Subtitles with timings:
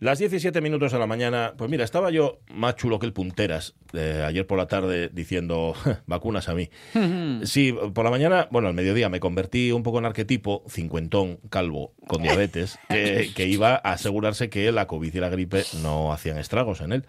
[0.00, 3.74] Las 17 minutos de la mañana, pues mira, estaba yo más chulo que el punteras
[3.92, 5.74] eh, ayer por la tarde diciendo
[6.06, 6.70] vacunas a mí.
[7.44, 11.92] sí, por la mañana, bueno, al mediodía me convertí un poco en arquetipo, cincuentón, calvo,
[12.06, 16.38] con diabetes, que, que iba a asegurarse que la COVID y la gripe no hacían
[16.38, 17.04] estragos en él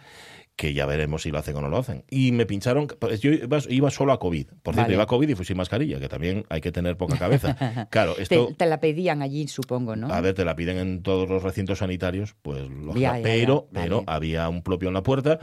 [0.61, 2.03] que ya veremos si lo hacen o no lo hacen.
[2.07, 4.45] Y me pincharon, pues yo iba, solo a COVID.
[4.61, 7.17] Por cierto, iba a COVID y fui sin mascarilla, que también hay que tener poca
[7.17, 7.57] cabeza.
[7.89, 8.53] Claro, esto...
[8.55, 10.13] Te, la pedían allí, supongo, ¿no?
[10.13, 12.61] A ver, te la piden en todos los recintos sanitarios, pues
[13.23, 15.39] pero, pero había un propio en la puerta,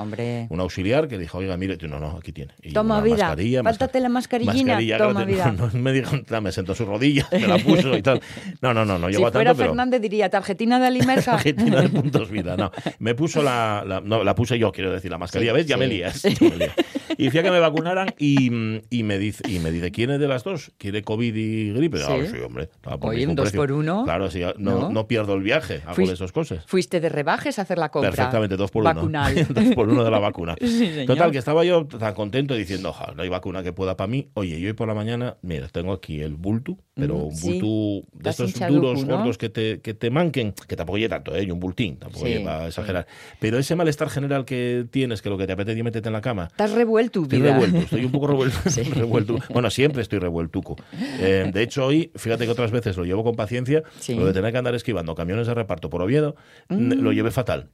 [0.49, 2.55] un auxiliar que dijo, oiga, mire, no, no, aquí tiene.
[2.73, 3.63] Toma vida, mascarilla,
[4.01, 5.53] la mascarillina, mascarilla, toma vida.
[5.59, 8.21] No, me dijo, me sentó su rodilla, me la puso y tal.
[8.63, 11.23] No, no, no, no llegó si fuera Fernández diría, tarjetina de Alimerca.
[11.33, 12.71] tarjetina de puntos vida, no.
[13.01, 15.67] Me puso la, la, no, la puse yo, quiero decir, la mascarilla, ¿ves?
[15.67, 16.23] Ya me lías.
[17.17, 20.21] Y fui a que me vacunaran y, y, me dice, y me dice, ¿quién es
[20.21, 20.73] de las dos?
[20.79, 21.99] ¿Quiere COVID y gripe?
[22.03, 22.69] Ah, sí, hombre.
[23.01, 24.05] Oye, un dos por uno.
[24.05, 26.65] Claro, sí, no, no, pierdo el viaje, hago de esas cosas.
[26.67, 28.11] Fuiste de rebajes a hacer la compra.
[28.11, 29.09] Perfectamente, dos por uno.
[29.49, 30.57] dos por uno de la vacuna.
[31.07, 34.29] Total, que estaba yo tan contento diciendo, no hay vacuna que pueda para mí.
[34.35, 38.05] Oye, yo hoy por la mañana, mira, tengo aquí el bultu, pero mm, un bultu
[38.13, 41.51] de estos duros, gordos que te, que te manquen, que tampoco lleva tanto, ¿eh?
[41.51, 43.07] un bultín, tampoco lleva a exagerar.
[43.41, 46.21] Pero ese malestar general que tienes, que lo que te apetece es meterte en la
[46.21, 46.51] cama.
[46.59, 48.27] Revuelto, Estoy revuelto, estoy un poco
[48.95, 49.39] revuelto.
[49.53, 50.77] Bueno, siempre estoy revueltuco.
[51.21, 54.53] Eh, de hecho, hoy, fíjate que otras veces lo llevo con paciencia, lo de tener
[54.53, 56.37] que andar esquivando camiones de reparto por Oviedo,
[56.69, 56.93] mm.
[56.95, 57.71] lo llevé fatal.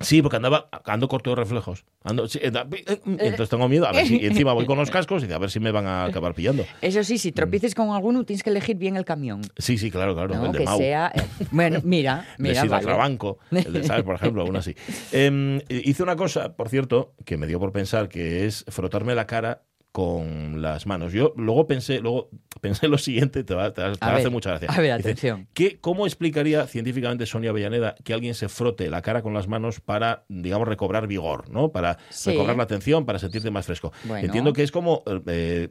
[0.00, 1.84] Sí, porque andaba, ando corto de reflejos.
[2.04, 3.86] Ando, eh, eh, entonces tengo miedo.
[3.86, 6.04] A ver si, encima voy con los cascos y a ver si me van a
[6.04, 6.64] acabar pillando.
[6.80, 9.42] Eso sí, si tropieces con alguno, tienes que elegir bien el camión.
[9.56, 10.44] Sí, sí, claro, claro.
[10.44, 11.12] el de que sea.
[11.50, 12.62] bueno, mira, mira.
[12.62, 14.04] De Trabanco, el de ¿sabes?
[14.04, 14.74] Por ejemplo, aún así.
[15.12, 19.26] Em, hice una cosa, por cierto, que me dio por pensar, que es frotarme la
[19.26, 21.12] cara con las manos.
[21.12, 22.30] Yo luego pensé, luego
[22.62, 24.68] pensé lo siguiente, te va, a hacer mucha gracia.
[24.70, 25.46] A ver, atención.
[25.82, 30.24] ¿Cómo explicaría científicamente Sonia Avellaneda que alguien se frote la cara con las manos para,
[30.28, 31.72] digamos, recobrar vigor, ¿no?
[31.72, 33.92] Para recobrar la atención, para sentirte más fresco.
[34.08, 35.68] Entiendo que es como eh,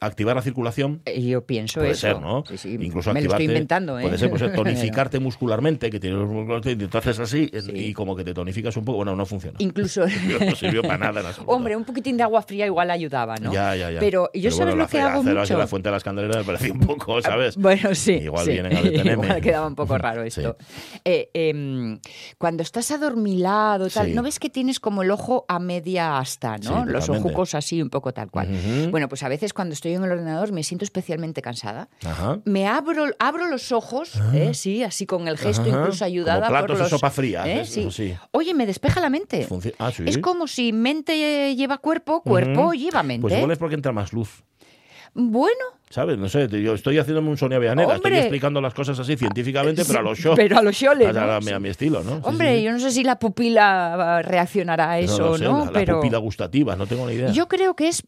[0.00, 1.02] activar la circulación.
[1.04, 2.00] Eh, yo pienso puede eso.
[2.00, 2.44] ser, ¿no?
[2.64, 4.02] Incluso Me activarte, lo estoy inventando, ¿eh?
[4.02, 8.14] Puede ser, pues, tonificarte muscularmente, que tienes los músculos y te haces así y como
[8.14, 8.98] que te tonificas un poco.
[8.98, 9.56] Bueno, no funciona.
[9.58, 10.06] Incluso.
[10.46, 11.32] no sirvió para nada.
[11.46, 13.07] Hombre, un poquitín de agua fría igual ayuda
[13.40, 13.52] ¿no?
[13.52, 14.00] Ya, ya, ya.
[14.00, 15.58] Pero yo sabes lo que hago mucho.
[15.58, 17.56] la fuente de las candeleras me parecía un poco, ¿sabes?
[17.56, 18.12] Bueno, sí.
[18.12, 18.52] Igual sí.
[18.52, 19.24] vienen a detenerme.
[19.28, 20.56] Igual quedaba un poco raro esto.
[21.04, 21.98] Eh, eh,
[22.38, 26.84] cuando estás adormilado, tal, ¿no ves que tienes como el ojo a media asta, ¿no?
[26.84, 28.48] Los ojucos así, un poco tal cual.
[28.90, 31.88] Bueno, pues a veces cuando estoy en el ordenador me siento especialmente cansada.
[32.04, 32.38] Ajá.
[32.44, 34.32] Me abro, abro los ojos, ah.
[34.34, 34.54] ¿eh?
[34.54, 36.90] sí, así con el gesto, incluso ayudada como platos por los...
[36.90, 37.44] de sopa fría.
[37.46, 37.64] ¿eh?
[37.64, 38.14] Sí.
[38.32, 39.46] Oye, me despeja la mente.
[39.78, 44.12] Ah, es como si mente lleva cuerpo, cuerpo lleva Pues igual es porque entra más
[44.12, 44.42] luz.
[45.14, 46.18] Bueno, ¿Sabes?
[46.18, 50.00] No sé, yo estoy haciéndome un Sonia Vianera, estoy explicando las cosas así científicamente, pero
[50.00, 50.36] a los shows.
[50.36, 52.20] Pero a los shows, a, mi estilo, ¿no?
[52.22, 55.94] Hombre, yo no sé si la pupila reaccionará a eso o no, la, pero...
[55.94, 57.30] La pupila gustativa, no tengo ni idea.
[57.30, 58.02] Yo creo que es...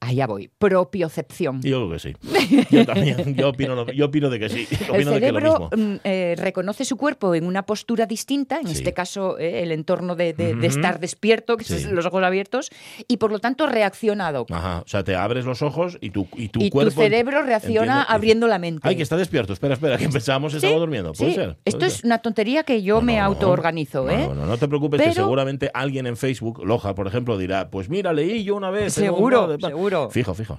[0.00, 1.60] Allá voy, propiocepción.
[1.62, 2.66] Yo creo que sí.
[2.70, 4.66] Yo también, yo opino, yo opino de que sí.
[4.92, 9.62] el cerebro mm, eh, reconoce su cuerpo en una postura distinta, en este caso eh,
[9.62, 12.70] el entorno de, estar despierto, que es los ojos abiertos,
[13.06, 14.46] y por lo tanto reaccionado.
[14.50, 18.46] Ajá, o sea, te abres los ojos y tu, y tu cuerpo cerebro reacciona abriendo
[18.46, 18.86] la mente.
[18.88, 19.52] Ay, que está despierto.
[19.52, 21.12] Espera, espera, que pensábamos que estaba durmiendo.
[21.12, 21.56] ¿Puede ser?
[21.64, 24.28] Esto es una tontería que yo me autoorganizo, ¿eh?
[24.28, 28.12] No, no, te preocupes, que seguramente alguien en Facebook, Loja, por ejemplo, dirá, pues mira,
[28.12, 28.92] leí yo una vez.
[28.92, 30.10] Seguro, seguro.
[30.10, 30.56] Fijo, fijo.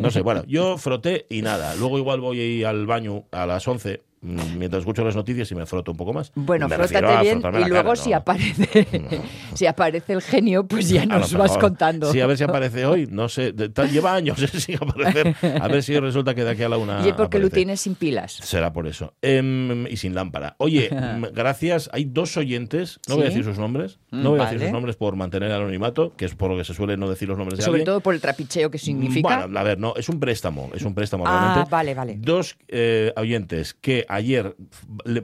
[0.00, 1.74] No sé, bueno, yo froté y nada.
[1.76, 5.66] Luego igual voy al baño a las 11 Mm, mientras escucho las noticias y me
[5.66, 6.32] froto un poco más.
[6.34, 8.86] Bueno, frótate bien y luego si aparece
[9.54, 12.12] si aparece el genio, pues ya nos vas contando.
[12.12, 13.54] Sí, a ver si aparece hoy, no sé,
[13.90, 15.34] lleva años sin aparecer.
[15.60, 17.06] A ver si resulta que de aquí a la una.
[17.06, 18.32] Y porque lo tienes sin pilas.
[18.32, 19.14] Será por eso.
[19.22, 20.56] Em, y sin lámpara.
[20.58, 20.90] Oye,
[21.32, 21.88] gracias.
[21.92, 24.96] Hay dos oyentes, no voy a decir sus nombres, no voy a decir sus nombres
[24.96, 27.58] por mantener el anonimato, que es por lo que se suele no decir los nombres
[27.58, 29.40] de Sobre todo por el trapicheo que significa.
[29.46, 32.16] Bueno, a ver, no, es un préstamo, es un préstamo ah, vale, vale.
[32.18, 34.56] Dos eh, oyentes que ayer,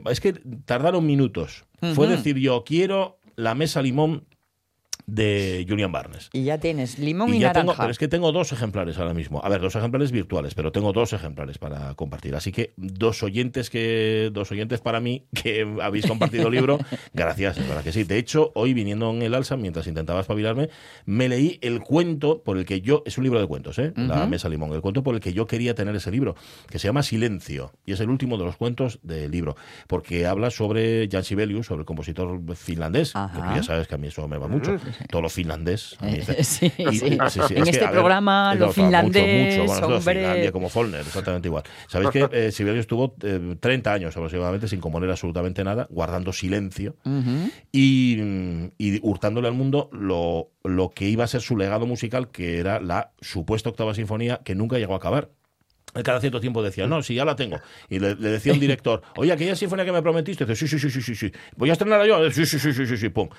[0.09, 0.33] es que
[0.65, 1.65] tardaron minutos.
[1.93, 4.27] Fue decir yo, quiero la mesa limón
[5.07, 6.29] de Julian Barnes.
[6.33, 7.61] Y ya tienes limón y, naranja.
[7.61, 9.41] Tengo, pero es que tengo dos ejemplares ahora mismo.
[9.43, 12.35] A ver, dos ejemplares virtuales, pero tengo dos ejemplares para compartir.
[12.35, 16.77] Así que dos oyentes que dos oyentes para mí que habéis compartido el libro,
[17.13, 18.03] gracias, para que sí.
[18.03, 20.69] De hecho, hoy viniendo en el alza, mientras intentaba espabilarme,
[21.05, 23.93] me leí el cuento por el que yo, es un libro de cuentos, ¿eh?
[23.95, 26.35] La Mesa Limón, el cuento por el que yo quería tener ese libro,
[26.69, 29.55] que se llama Silencio, y es el último de los cuentos del libro,
[29.87, 34.07] porque habla sobre Jan Sibelius, sobre el compositor finlandés, que ya sabes que a mí
[34.07, 34.77] eso me va mucho.
[35.09, 35.97] Todo lo finlandés.
[36.41, 39.87] sí, en este programa, lo finlandés, mucho, mucho.
[39.87, 41.63] Bueno, Finlandia como Follner, exactamente igual.
[41.87, 43.15] Sabéis que eh, Sibelius estuvo
[43.59, 46.95] 30 años aproximadamente sin componer absolutamente nada, guardando silencio
[47.71, 48.19] y,
[48.77, 52.79] y hurtándole al mundo lo, lo que iba a ser su legado musical, que era
[52.79, 55.29] la supuesta octava sinfonía que nunca llegó a acabar
[56.03, 57.59] cada cierto tiempo decía, no, sí, ya la tengo.
[57.89, 61.01] Y le, decía un director, oye, aquella sinfonía que me prometiste, dice, sí, sí, sí,
[61.01, 63.29] sí, sí, voy a estrenarla yo, sí, sí, sí, sí, sí, sí, pum.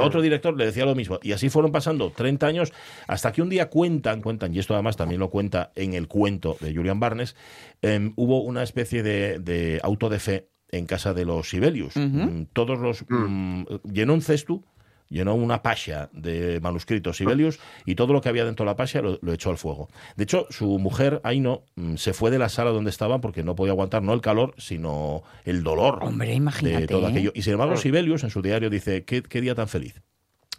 [0.00, 1.18] otro director le decía lo mismo.
[1.22, 2.72] Y así fueron pasando 30 años
[3.06, 6.56] hasta que un día cuentan, cuentan, y esto además también lo cuenta en el cuento
[6.60, 7.36] de Julian Barnes,
[7.82, 11.96] em, hubo una especie de, auto de fe en casa de los Sibelius.
[11.96, 13.04] Mm, todos los...
[13.08, 13.24] Mm.
[13.24, 14.64] Mm, llenó un cestu
[15.08, 19.02] llenó una pasha de manuscritos Sibelius y todo lo que había dentro de la pasha
[19.02, 19.88] lo, echó al fuego.
[20.16, 23.54] De hecho, su mujer, Aino, mm, se fue de la sala donde estaban porque no
[23.54, 27.30] podía aguantar no el calor, sino el dolor Hombre, imagínate, de todo aquello.
[27.30, 27.38] ¿eh?
[27.38, 30.02] Y sin embargo, Sibelius en su diario dice, qué, qué día tan feliz.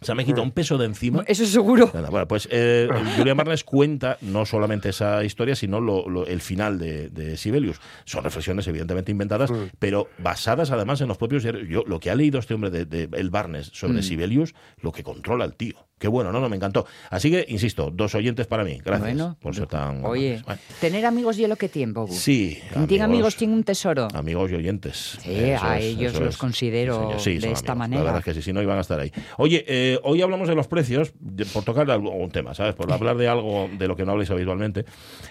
[0.00, 1.24] Se me quitado un peso de encima.
[1.26, 1.90] Eso es seguro.
[2.10, 7.36] Bueno, pues eh, Julia Marnes cuenta no solamente esa historia, sino lo, el final de,
[7.36, 7.80] Sibelius.
[8.04, 12.38] Son reflexiones evidentemente inventadas, pero basadas además en los propios Yo, lo que ha leído
[12.38, 14.02] este hombre de, El Barnes sobre mm.
[14.02, 15.86] Sibelius, lo que controla el tío.
[15.98, 16.84] Qué bueno, no, no, me encantó.
[17.08, 18.78] Así que, insisto, dos oyentes para mí.
[18.84, 20.04] Gracias por ser tan...
[20.04, 20.42] Oye,
[20.78, 22.06] tener amigos y lo que tiempo.
[22.10, 22.60] Sí.
[22.86, 24.08] Tiene amigos, tiene un tesoro.
[24.12, 25.18] Amigos y oyentes.
[25.22, 28.02] Sí, a ellos los considero de esta manera.
[28.02, 29.10] La verdad es que sí, si no iban a estar ahí.
[29.38, 31.14] Oye, eh, hoy hablamos de los precios,
[31.54, 32.74] por tocar algún tema, ¿sabes?
[32.74, 34.84] Por hablar de algo de lo que no habléis habitualmente.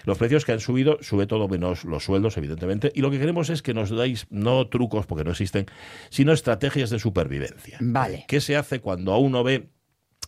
[0.04, 2.90] Los precios que han subido, sube todo menos los sueldos, evidentemente.
[2.92, 5.66] Y lo que queremos es que nos dais, no trucos, porque no existen,
[6.10, 7.78] sino estrategias de supervivencia.
[7.80, 8.24] Vale.
[8.26, 9.68] ¿Qué se hace cuando a uno ve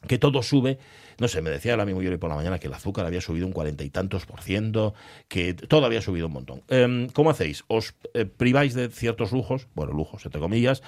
[0.07, 0.79] que todo sube.
[1.19, 3.47] No sé, me decía el amigo Yuri por la mañana que el azúcar había subido
[3.47, 4.95] un cuarenta y tantos por ciento,
[5.27, 6.63] que todo había subido un montón.
[6.69, 7.65] Em, ¿Cómo hacéis?
[7.67, 9.67] ¿Os eh, priváis de ciertos lujos?
[9.75, 10.83] Bueno, lujos, entre comillas.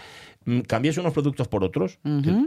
[0.44, 1.98] Mm, ¿Cambiáis unos productos por otros,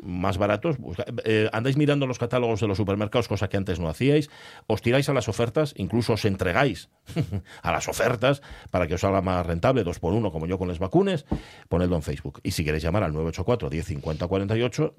[0.02, 0.78] más baratos?
[1.26, 4.30] Eh, ¿Andáis mirando los catálogos de los supermercados, cosa que antes no hacíais?
[4.68, 5.74] ¿Os tiráis a las ofertas?
[5.76, 6.90] Incluso os entregáis
[7.62, 8.42] a las ofertas
[8.72, 11.26] para que os salga más rentable, dos por uno, como yo con las vacunas,
[11.68, 12.40] ponedlo en Facebook.
[12.44, 14.96] Y si queréis llamar al 984 1050 48,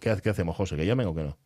[0.00, 0.76] ¿qué, ¿qué hacemos, José?
[0.76, 1.36] ¿Que llamen o que no?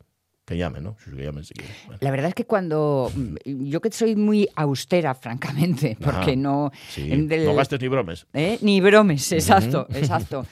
[0.45, 0.97] Que llamen, ¿no?
[0.97, 1.75] Que llamen si quieren.
[2.01, 3.13] La verdad es que cuando.
[3.45, 6.73] Yo que soy muy austera, francamente, porque no.
[6.99, 8.27] no gastes ni bromes.
[8.33, 8.59] ¿Eh?
[8.63, 10.47] Ni bromes, exacto, exacto.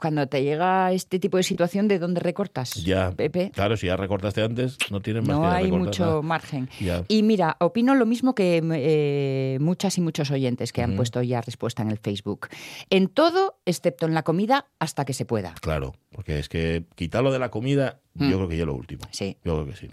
[0.00, 2.74] Cuando te llega este tipo de situación, ¿de dónde recortas?
[2.74, 3.10] Ya.
[3.10, 3.50] Pepe?
[3.54, 6.68] Claro, si ya recortaste antes, no tienes más no hay mucho margen.
[7.08, 11.40] Y mira, opino lo mismo que eh, muchas y muchos oyentes que han puesto ya
[11.40, 12.48] respuesta en el Facebook.
[12.90, 15.54] En todo, excepto en la comida, hasta que se pueda.
[15.60, 18.32] Claro, porque es que quitarlo de la comida yo mm.
[18.32, 19.02] creo que ya lo último.
[19.10, 19.36] Sí.
[19.44, 19.88] Yo creo que sí.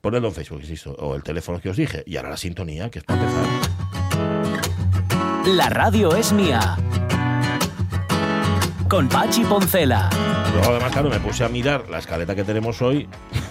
[0.00, 2.02] Ponedlo en Facebook, insisto, o el teléfono que os dije.
[2.06, 3.46] Y ahora la sintonía, que es para empezar.
[5.46, 6.76] La radio es mía
[8.88, 10.08] con Pachi Poncela.
[10.52, 13.06] Luego además, claro, me puse a mirar la escaleta que tenemos hoy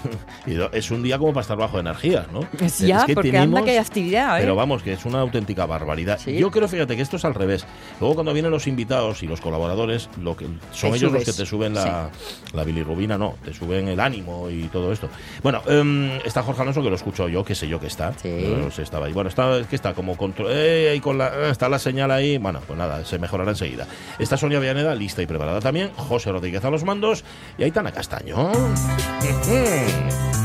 [0.48, 2.42] y es un día como para estar bajo de energías, ¿no?
[2.80, 4.42] ya, porque anda que hay actividad, ¿eh?
[4.42, 6.19] Pero vamos, que es una auténtica barbaridad.
[6.25, 7.66] Yo creo, fíjate, que esto es al revés.
[8.00, 11.45] Luego cuando vienen los invitados y los colaboradores, lo que son ellos los que te
[11.45, 12.10] suben la,
[12.54, 15.07] la, bilirrubina, no, te suben el ánimo y todo esto.
[15.44, 18.13] Bueno, em, está Jorge Alonso, que lo escucho yo, que sé yo que está.
[18.13, 18.56] Sí.
[18.57, 19.13] No sé, estaba ahí.
[19.13, 22.38] Bueno, está, que está como control, eh, con la, está la señal ahí.
[22.39, 23.86] Bueno, pues nada, se mejorará enseguida.
[24.18, 27.24] Está Sonia Villaneda, lista y preparada también, José Rodríguez a los mandos
[27.57, 28.51] y Aitana Castaño.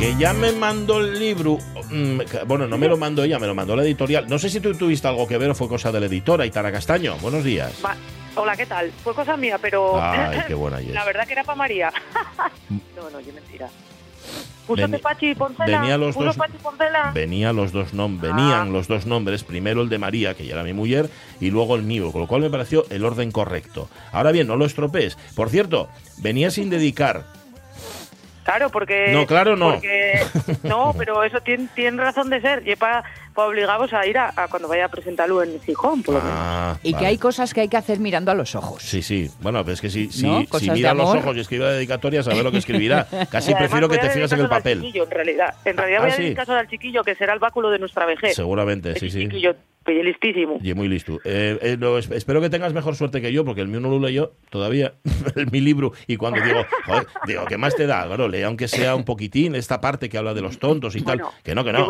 [0.00, 1.58] que ya me mandó el libro.
[1.90, 4.26] Mm, bueno, no me lo mandó ella, me lo mandó la editorial.
[4.28, 6.72] No sé si tú tuviste algo que ver o fue cosa de la editora, Aitana
[6.72, 7.16] Castaño.
[7.16, 7.82] Buenos días.
[8.34, 8.90] Hola, ¿qué tal?
[9.04, 10.00] Fue cosa mía, pero.
[10.02, 11.92] Ay, qué buena La verdad que era para María.
[12.96, 13.68] no, no, yo mentira.
[14.98, 15.34] Pachi
[15.66, 16.36] Venía los dos,
[17.14, 18.64] venía los dos venían ah.
[18.64, 21.10] los dos nombres, primero el de María, que ya era mi mujer,
[21.40, 23.88] y luego el mío, con lo cual me pareció el orden correcto.
[24.12, 25.16] Ahora bien, no lo estropees.
[25.34, 27.24] Por cierto, venía sin dedicar.
[28.44, 29.12] Claro, porque.
[29.12, 29.80] No, claro, no.
[30.62, 32.66] no, pero eso tiene, tiene razón de ser.
[32.66, 32.74] Y
[33.34, 36.94] para obligados a ir a, cuando vaya a presentarlo en Gijón, por lo ah, Y
[36.94, 38.82] que hay cosas que hay que hacer mirando a los ojos.
[38.82, 39.30] Sí, sí.
[39.40, 42.22] Bueno, pues es que si, si, si mira a los ojos y escribe la dedicatoria,
[42.22, 43.06] sabe lo que escribirá.
[43.30, 44.84] Casi prefiero que te fijas en el papel.
[44.94, 47.78] en realidad, en realidad voy a dedicar caso al chiquillo, que será el báculo de
[47.78, 48.34] nuestra vejez.
[48.34, 49.20] Seguramente, sí, sí.
[49.24, 49.54] Chiquillo
[49.86, 50.58] listísimo.
[50.62, 51.18] Y muy listo.
[51.24, 54.32] Eh, eh, espero que tengas mejor suerte que yo, porque el mío no lo leo
[54.50, 54.94] todavía,
[55.52, 58.06] mi libro, y cuando digo, joder, digo, ¿qué más te da?
[58.06, 61.22] Bueno, lee aunque sea un poquitín esta parte que habla de los tontos y tal.
[61.42, 61.88] Que no, que no.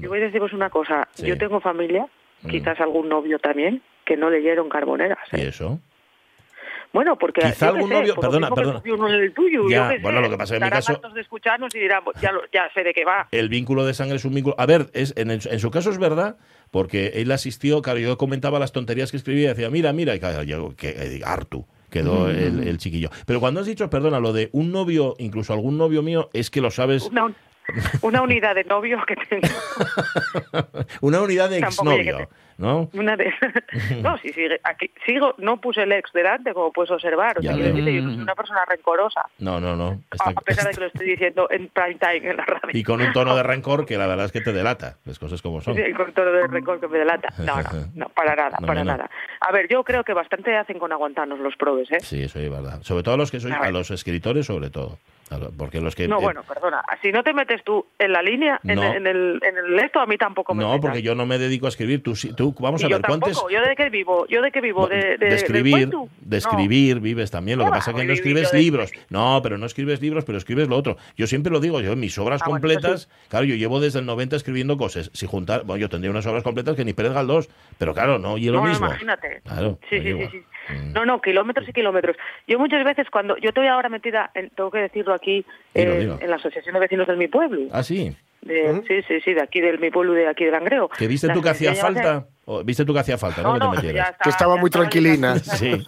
[0.00, 1.08] Yo voy a deciros una cosa.
[1.16, 2.06] Yo tengo familia,
[2.42, 2.48] mm.
[2.48, 5.18] quizás algún novio también, que no leyeron Carboneras.
[5.32, 5.48] ¿Y ¿eh?
[5.48, 5.80] eso?
[6.92, 8.80] Bueno, porque quizá algún novio, perdona, perdona.
[8.84, 11.80] No es el tuyo, ya, bueno, lo que pasa en mi caso de escucharnos y
[11.80, 13.26] dirán, ya, ya sé de qué va.
[13.32, 14.54] El vínculo de sangre es un vínculo.
[14.58, 16.36] A ver, es en, en su caso es verdad,
[16.70, 20.20] porque él asistió, claro, yo comentaba las tonterías que escribía y decía, mira, mira, y
[20.20, 23.10] claro, yo, que, eh, Artu, quedó el, el, chiquillo.
[23.26, 26.60] Pero cuando has dicho, perdona, lo de un novio, incluso algún novio mío, es que
[26.60, 27.10] lo sabes...
[28.02, 29.48] Una unidad de novio que tengo.
[31.00, 32.28] una unidad de exnovio,
[32.58, 32.90] ¿no?
[32.92, 33.32] Una de...
[34.02, 34.60] no, sí, sigue.
[34.64, 37.38] Aquí, sigo, no puse el ex delante, como puedes observar.
[37.38, 39.22] O sea, yo soy una persona rencorosa.
[39.38, 40.02] No, no, no.
[40.18, 42.70] A pesar de que lo estoy diciendo en prime time en la radio.
[42.72, 44.98] Y con un tono de rencor que la verdad es que te delata.
[45.04, 45.74] Las cosas como son.
[45.74, 47.28] Sí, con un tono de rencor que me delata.
[47.38, 49.10] No, no, no para nada, para nada.
[49.40, 52.00] A ver, yo creo que bastante hacen con aguantarnos los probes, ¿eh?
[52.00, 52.82] Sí, eso es verdad.
[52.82, 54.98] Sobre todo a los que sois, a los escritores, sobre todo.
[55.56, 56.82] Porque los que, no, bueno, perdona.
[57.02, 60.18] Si no te metes tú en la línea, en, el, en el esto, a mí
[60.18, 62.02] tampoco me No, porque yo no me dedico a escribir.
[62.02, 63.44] Tú, tú vamos a ver, ¿cuántos...?
[63.50, 65.90] Yo de qué vivo, yo de qué vivo, de, de, escribir,
[66.20, 67.58] de escribir vives también.
[67.58, 68.92] Lo que pasa es que no escribes libros.
[69.08, 70.96] No, pero no escribes libros, pero escribes lo otro.
[71.16, 74.06] Yo siempre lo digo, yo en mis obras ah, completas, claro, yo llevo desde el
[74.06, 75.10] 90 escribiendo cosas.
[75.14, 78.36] Si juntar, bueno, yo tendría unas obras completas que ni Pérez Galdós, pero claro, no,
[78.36, 78.86] y lo mismo.
[78.86, 79.42] imagínate.
[79.88, 80.44] sí, sí, sí, sí.
[80.94, 82.16] No, no, kilómetros y kilómetros.
[82.46, 85.44] Yo muchas veces cuando, yo estoy ahora metida, tengo que decirlo aquí,
[85.74, 87.68] eh, en la Asociación de Vecinos de mi pueblo.
[87.72, 88.16] Ah, sí.
[88.46, 90.88] Sí, sí, sí, de aquí del mi pueblo, de aquí de Langreo.
[90.88, 92.26] ¿Que viste tú que hacía falta?
[92.64, 93.72] ¿Viste tú que hacía falta, no?
[93.80, 95.38] que, estaba muy tranquilina.
[95.38, 95.86] Sí.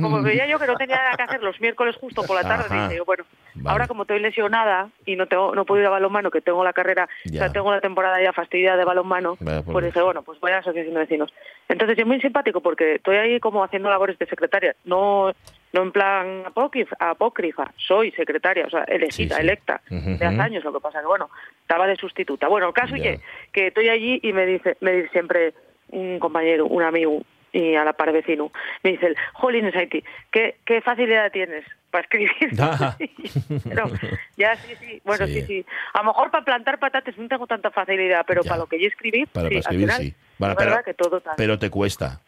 [0.00, 2.64] Como veía yo que no tenía nada que hacer los miércoles justo por la tarde,
[2.74, 3.24] dije yo, bueno,
[3.64, 6.72] ahora como estoy lesionada y no tengo no puedo ir a balonmano, que tengo la
[6.72, 10.50] carrera, o sea, tengo la temporada ya fastidiada de balonmano, pues dije, bueno, pues voy
[10.50, 11.32] a la Asociación de Vecinos.
[11.68, 14.74] Entonces, es muy simpático porque estoy ahí como haciendo labores de secretaria.
[14.84, 15.32] No
[15.74, 20.78] no en plan apócrifa, soy secretaria, o sea, elegida, electa de hace años, lo que
[20.78, 21.30] pasa que, bueno,
[21.62, 22.46] estaba de sustituta.
[22.46, 23.20] Bueno, el caso es que,
[23.52, 25.52] que estoy allí y me dice, me dice siempre
[25.88, 28.52] un compañero, un amigo, y a la par vecino,
[28.84, 29.68] me dice, el, Jolín
[30.30, 32.30] ¿qué, ¿qué facilidad tienes para escribir?
[33.68, 33.90] pero,
[34.36, 35.42] ya sí, sí, bueno, sí.
[35.42, 38.80] sí, A lo mejor para plantar patates no tengo tanta facilidad, pero para lo que
[38.80, 40.14] yo escribí, para, sí, escribir, sí.
[40.38, 42.20] Bueno, pero, que todo pero te cuesta.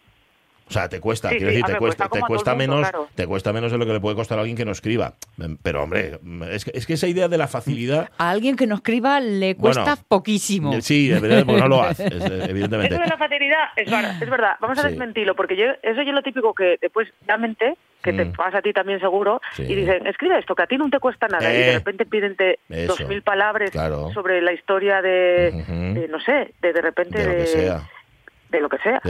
[0.69, 3.79] O sea, te cuesta, quiero decir, te cuesta, te cuesta menos, te cuesta menos de
[3.79, 5.15] lo que le puede costar a alguien que no escriba.
[5.63, 6.19] Pero hombre,
[6.51, 8.11] es que, es que esa idea de la facilidad.
[8.19, 10.81] A alguien que no escriba le cuesta poquísimo.
[10.81, 12.07] Sí, porque no lo hace,
[12.51, 12.95] evidentemente.
[12.95, 14.57] Eso de la facilidad es verdad, es verdad.
[14.61, 18.25] Vamos a desmentirlo, porque yo, eso es lo típico que después ya mente, que te
[18.25, 18.33] mm.
[18.33, 21.29] pasa a ti también seguro, y dicen, escribe esto, que a ti no te cuesta
[21.29, 22.37] nada, y de eh, repente piden
[22.87, 23.71] dos mil palabras
[24.15, 27.81] sobre la historia de, no sé, de de repente de
[28.51, 29.01] de lo que sea.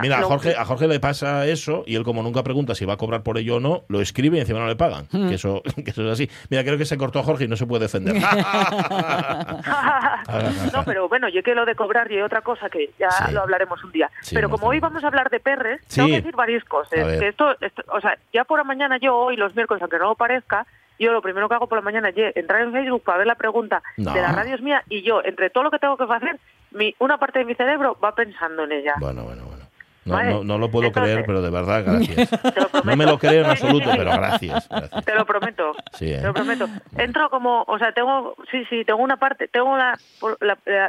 [0.00, 2.94] mira, a, Jorge, a Jorge le pasa eso y él como nunca pregunta si va
[2.94, 5.06] a cobrar por ello o no, lo escribe y encima no le pagan.
[5.10, 5.28] Hmm.
[5.28, 6.30] Que, eso, que eso es así.
[6.50, 8.14] Mira, creo que se cortó a Jorge y no se puede defender.
[10.72, 13.82] no, pero bueno, yo que lo de cobrar y otra cosa que ya lo hablaremos
[13.84, 14.10] un día.
[14.32, 17.18] pero como hoy vamos a hablar de perres, tengo que decir varias cosas.
[17.18, 17.54] Que esto,
[17.88, 20.66] o sea, ya por la mañana yo hoy, los miércoles, aunque no lo parezca,
[20.98, 23.36] yo lo primero que hago por la mañana es entrar en Facebook para ver la
[23.36, 26.38] pregunta de la radio es mía y yo, entre todo lo que tengo que hacer,
[26.72, 28.94] mi, una parte de mi cerebro va pensando en ella.
[29.00, 29.58] Bueno, bueno, bueno.
[30.04, 32.30] No, no, lo puedo creer, pero de verdad, gracias.
[32.84, 34.68] No me lo creo en absoluto, pero gracias.
[35.04, 35.72] Te lo prometo.
[35.92, 36.18] Sí, ¿eh?
[36.18, 36.66] Te lo prometo.
[36.96, 39.98] Entro como, o sea, tengo, sí, sí, tengo una parte, tengo la,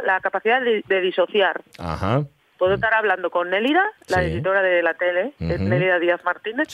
[0.05, 1.62] la, capacidad de, de disociar.
[1.77, 2.24] Ajá
[2.59, 6.67] puedo estar hablando con Nélida, la editora de la tele, Nélida Díaz Martínez,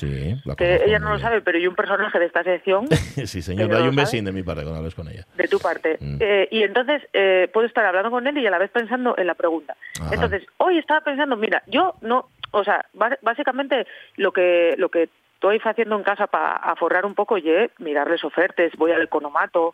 [0.57, 2.87] que ella no lo sabe, pero yo un personaje de esta sección.
[3.25, 5.25] sí, señor, hay un vecino de mi parte cuando hablas con ella.
[5.37, 5.97] De tu parte.
[6.01, 6.17] Mm.
[6.19, 9.27] Eh, y entonces eh, puedo estar hablando con él y a la vez pensando en
[9.27, 9.77] la pregunta.
[10.11, 12.85] Entonces, hoy estaba pensando, mira, yo no, o sea,
[13.21, 13.85] básicamente
[14.17, 18.71] lo que lo que estoy haciendo en casa para forrar un poco, oye, mirarles ofertas,
[18.77, 19.73] voy al economato,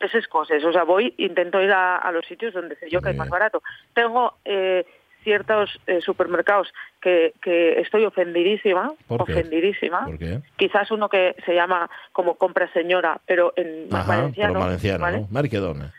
[0.00, 0.64] esas cosas.
[0.64, 3.62] O sea, voy, intento ir a, los sitios donde sé yo que es más barato.
[3.94, 4.84] Tengo eh,
[5.22, 10.06] ciertos eh, supermercados que, que, estoy ofendidísima, ofendidísima.
[10.56, 15.90] Quizás uno que se llama como compra señora, pero en valenciano, valenciano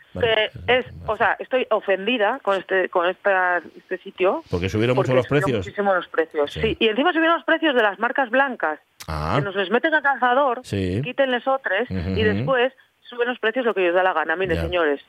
[0.66, 4.42] es, o sea, estoy ofendida con este con esta, este sitio.
[4.50, 5.58] Porque subieron mucho los precios.
[5.58, 6.76] Muchísimo los precios, sí.
[6.78, 8.78] Y encima subieron los precios de las marcas blancas.
[9.08, 9.36] Ah.
[9.36, 13.82] Que nos les meten a cazador, quítenles otros y después suben los precios lo que
[13.82, 14.36] ellos da la gana.
[14.36, 15.00] Mire, señores,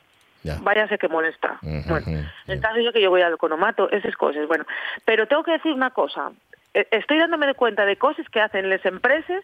[0.62, 1.60] váyase que molesta.
[1.62, 2.06] bueno,
[2.48, 4.48] en caso yo que yo voy al economato, esas cosas.
[4.48, 4.66] Bueno,
[5.06, 6.32] pero tengo que decir una cosa.
[6.74, 9.44] E, estoy dándome de cuenta de cosas que hacen las empresas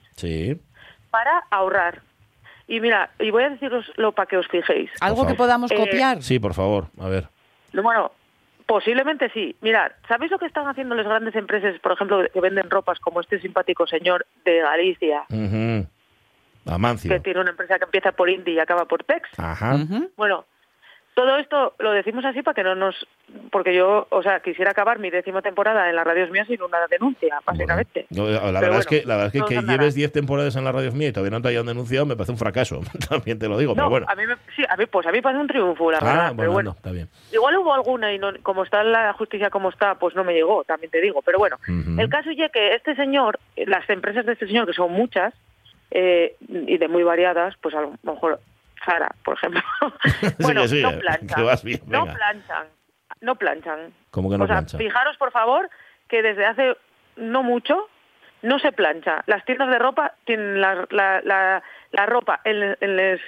[1.12, 2.02] para ahorrar.
[2.68, 4.92] Y mira, y voy a deciroslo para que os fijéis.
[5.02, 6.22] ¿Algo que podamos eh, copiar?
[6.22, 7.28] Sí, por favor, a ver.
[7.74, 8.12] Bueno,
[8.68, 9.56] posiblemente sí.
[9.62, 13.22] Mirad, ¿sabéis lo que están haciendo las grandes empresas, por ejemplo, que venden ropas como
[13.22, 15.26] este simpático señor de Galicia?
[16.68, 17.10] Amancio.
[17.10, 19.28] Que tiene una empresa que empieza por Indy y acaba por Tex.
[19.38, 19.78] Ajá.
[20.16, 20.46] Bueno,
[21.20, 22.96] Todo esto lo decimos así para que no nos...
[23.52, 26.78] Porque yo, o sea, quisiera acabar mi décima temporada en las radios mías sin una
[26.90, 28.06] denuncia, básicamente.
[28.10, 31.10] la, verdad es que, la verdad es que, lleves 10 temporadas en las radios mías
[31.10, 32.80] y todavía no te hayan denunciado me parece un fracaso.
[33.10, 34.06] También te lo digo, pero bueno.
[34.08, 34.24] A mí
[34.56, 36.34] sí, a mí, pues a mí parece un triunfo, la ah, verdad.
[36.38, 37.10] pero bueno, está bien.
[37.34, 40.64] Igual hubo alguna y no, como está la justicia como está, pues no me llegó,
[40.64, 41.22] también te digo.
[41.22, 44.94] Pero bueno, el caso es que este señor, las empresas de este señor, que son
[44.94, 45.34] muchas,
[45.92, 48.40] eh, y de muy variadas, pues a lo mejor
[48.86, 49.62] Sara, por ejemplo.
[50.40, 51.40] bueno, no planchan.
[51.88, 52.68] no planchan.
[53.22, 53.94] No planchan.
[54.12, 55.70] ¿Cómo que no o sea, fijaros, por favor,
[56.08, 56.76] que desde hace
[57.18, 57.88] no mucho
[58.42, 59.24] no se plancha.
[59.28, 63.20] Las tiendas de ropa tienen la, la, la, ropa en, en les,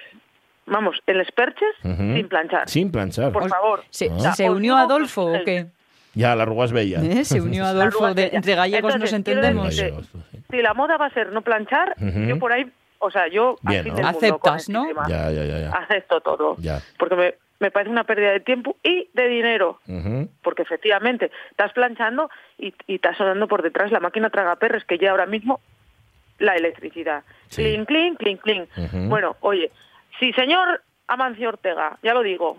[0.65, 2.69] vamos, en les perches sin planchar.
[2.69, 3.31] Sin planchar.
[3.31, 3.83] Por favor.
[3.89, 5.67] ¿Se, ¿se unió Adolfo o qué?
[6.13, 7.01] Ya, la arruga es bella.
[7.01, 7.23] ¿Eh?
[7.23, 9.73] Se unió Adolfo, de, entre gallegos nos entendemos.
[9.73, 12.69] si la moda va a ser no planchar, yo por ahí
[13.01, 13.57] o sea, yo
[14.03, 14.87] aceptas, ¿no?
[15.07, 16.55] Ya, ya, ya, Acepto todo.
[16.97, 19.79] Porque me, me, parece una pérdida de tiempo y de dinero.
[20.43, 24.97] Porque efectivamente estás planchando y, y estás sonando por detrás la máquina traga perres que
[24.97, 25.59] ya ahora mismo
[26.37, 27.23] la electricidad.
[27.53, 28.67] Clean, clean, clean, clean.
[29.09, 29.71] Bueno, oye,
[30.19, 32.57] si señor Amancio Ortega, ya lo digo,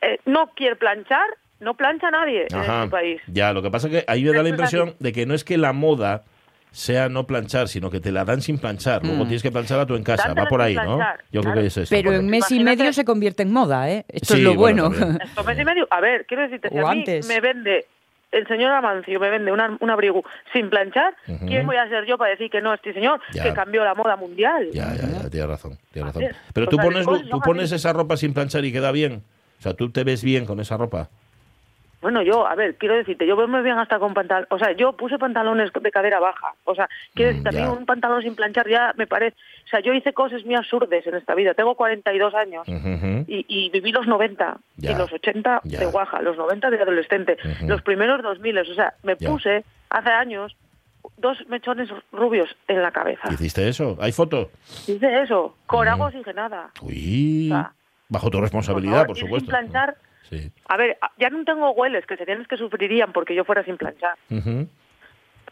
[0.00, 1.26] eh, no quiere planchar,
[1.60, 3.20] no plancha nadie en este país.
[3.26, 5.44] Ya, lo que pasa es que ahí me da la impresión de que no es
[5.44, 6.24] que la moda
[6.72, 9.02] sea no planchar, sino que te la dan sin planchar.
[9.04, 9.28] Luego mm.
[9.28, 10.34] tienes que planchar a tu en casa.
[10.34, 10.98] Va por ahí, ¿no?
[11.32, 11.90] Yo creo que es eso.
[11.90, 14.04] Pero en mes y medio se convierte en moda, ¿eh?
[14.08, 14.90] Esto es lo bueno.
[15.24, 17.86] Esto mes y medio, a ver, quiero decirte, si a mí me vende
[18.32, 20.22] el señor Amancio me vende un abrigo
[20.52, 21.14] sin planchar,
[21.46, 24.16] ¿quién voy a ser yo para decir que no, este señor que cambió la moda
[24.16, 24.68] mundial?
[24.72, 25.78] Ya, ya, ya, tienes razón.
[25.92, 26.30] Tienes razón.
[26.54, 29.22] Pero tú pones, tú pones esa ropa sin planchar y queda bien.
[29.58, 31.10] O sea, tú te ves bien con esa ropa.
[32.00, 34.72] Bueno, yo, a ver, quiero decirte, yo veo muy bien hasta con pantalón, o sea,
[34.72, 38.68] yo puse pantalones de cadera baja, o sea, quiero decir, también un pantalón sin planchar
[38.68, 42.34] ya me parece, o sea, yo hice cosas muy absurdas en esta vida, tengo 42
[42.34, 42.66] años
[43.26, 47.82] y, y, viví los 90 y los 80 de guaja, los 90 de adolescente, los
[47.82, 50.56] primeros 2000, o sea, me puse hace años
[51.18, 53.30] dos mechones rubios en la cabeza.
[53.32, 53.98] ¿Hiciste eso?
[54.00, 54.50] ¿Hay foto?
[54.86, 56.70] Hice eso, con agua oxigenada.
[56.80, 57.52] Uy,
[58.08, 59.50] bajo tu responsabilidad, por, supuesto.
[59.50, 59.96] Sin planchar
[60.68, 63.76] a ver, ya no tengo hueles que serían los que sufrirían porque yo fuera sin
[63.76, 64.16] planchar.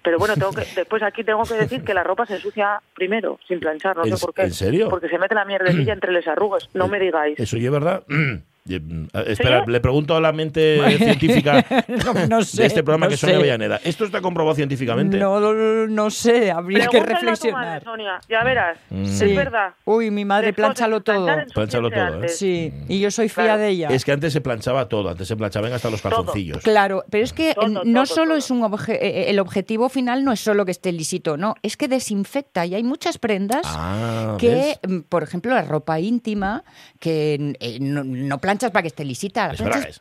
[0.02, 3.38] Pero bueno, tengo que, después aquí tengo que decir que la ropa se ensucia primero,
[3.46, 4.42] sin planchar, no sé por qué.
[4.42, 4.88] ¿En serio?
[4.88, 7.38] Porque se mete la mierdecilla entre las arrugas, no me digáis.
[7.38, 8.04] ¿Eso es verdad?
[8.68, 13.80] Mm, espera, le pregunto a la mente científica de este programa que es Sonia Villaneda.
[13.84, 15.18] ¿Esto está comprobado científicamente?
[15.18, 15.40] No,
[15.86, 17.82] no, sé, habría que reflexionar.
[17.82, 19.04] Sonia, ya verás, mm.
[19.04, 19.72] es verdad.
[19.84, 21.26] Uy, mi madre, planchalo todo.
[21.54, 22.28] Planchalo todo, ¿eh?
[22.28, 23.88] Sí, y yo soy fía de ella.
[23.88, 26.62] Es que antes se planchaba todo, antes se planchaban hasta los calzoncillos.
[26.62, 27.54] Claro, pero es que
[27.84, 31.36] no solo es un eh, eh, el objetivo final no es solo que esté lisito,
[31.36, 36.00] no, es que desinfecta y hay muchas prendas ah, que, mm, por ejemplo, la ropa
[36.00, 36.64] íntima
[36.98, 39.52] que no, no para que esté lisita.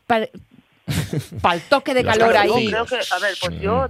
[0.06, 0.24] para,
[1.54, 2.68] el toque de calor ahí.
[2.68, 3.88] Creo que, a ver, pues yo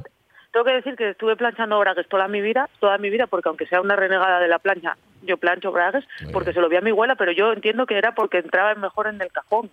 [0.52, 3.66] tengo que decir que estuve planchando bragues toda mi vida, toda mi vida, porque aunque
[3.66, 6.90] sea una renegada de la plancha, yo plancho bragues porque se lo vi a mi
[6.90, 9.70] abuela, pero yo entiendo que era porque entraba mejor en el cajón.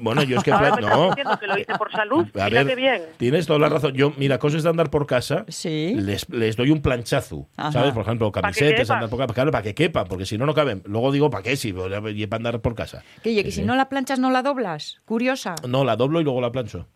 [0.00, 0.50] Bueno, yo es que...
[0.80, 1.14] no.
[1.14, 3.02] que lo hice por salud, a ver, bien.
[3.16, 3.92] Tienes toda la razón.
[3.94, 5.94] Yo, mira, cosas de andar por casa, ¿Sí?
[5.96, 7.92] les, les doy un planchazo, ¿sabes?
[7.92, 10.82] Por ejemplo, camisetas, andar por casa, claro, para que quepa, porque si no, no caben.
[10.86, 11.56] Luego digo, ¿para qué?
[11.56, 13.02] Si para andar por casa.
[13.22, 15.00] Que, oye, que si no la planchas, ¿no la doblas?
[15.04, 15.54] Curiosa.
[15.66, 16.86] No, la doblo y luego la plancho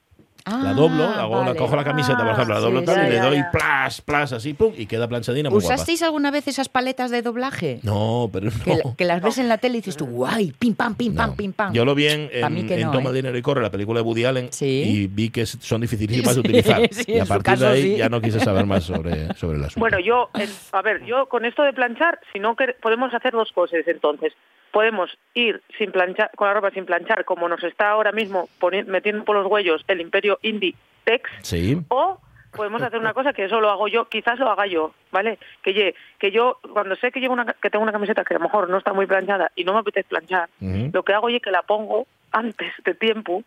[0.46, 3.20] la doblo, ah, hago, la, cojo la camiseta, por ejemplo, la doblo tal, y le
[3.20, 7.22] doy plas, plas, así, pum, y queda planchadina muy ¿Usasteis alguna vez esas paletas de
[7.22, 7.80] doblaje?
[7.82, 8.96] No, pero no.
[8.96, 11.52] Que, las ves en la tele y dices tú, guay, pim, pam, pim, pam, pim,
[11.52, 11.72] pam.
[11.72, 13.14] Yo lo vi en, en, Toma ¿eh?
[13.14, 16.80] Dinero y Corre, la película de Woody Allen, y vi que son dificilísimas de utilizar.
[17.06, 19.80] y a partir de ahí ya no quise saber más sobre, sobre el asunto.
[19.80, 20.30] Bueno, yo,
[20.72, 24.32] a ver, yo con esto de planchar, si no podemos hacer dos cosas entonces
[24.72, 28.48] podemos ir sin planchar, con la ropa sin planchar, como nos está ahora mismo
[28.86, 31.80] metiendo por los huellos el imperio indie Tex, sí.
[31.88, 32.20] o
[32.52, 35.38] podemos hacer una cosa que eso lo hago yo, quizás lo haga yo, ¿vale?
[35.62, 38.44] Que, que yo cuando sé que llevo una, que tengo una camiseta que a lo
[38.44, 41.50] mejor no está muy planchada y no me apetece planchar, lo que hago es que
[41.50, 43.42] la pongo antes de tiempo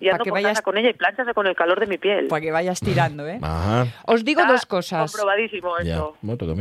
[0.00, 0.60] y ando que vayas...
[0.62, 2.28] con ella y planchase con el calor de mi piel.
[2.28, 3.38] Para que vayas tirando, ¿eh?
[3.42, 3.86] Ajá.
[4.06, 5.12] Os digo dos cosas.
[5.12, 6.16] Comprobadísimo eso.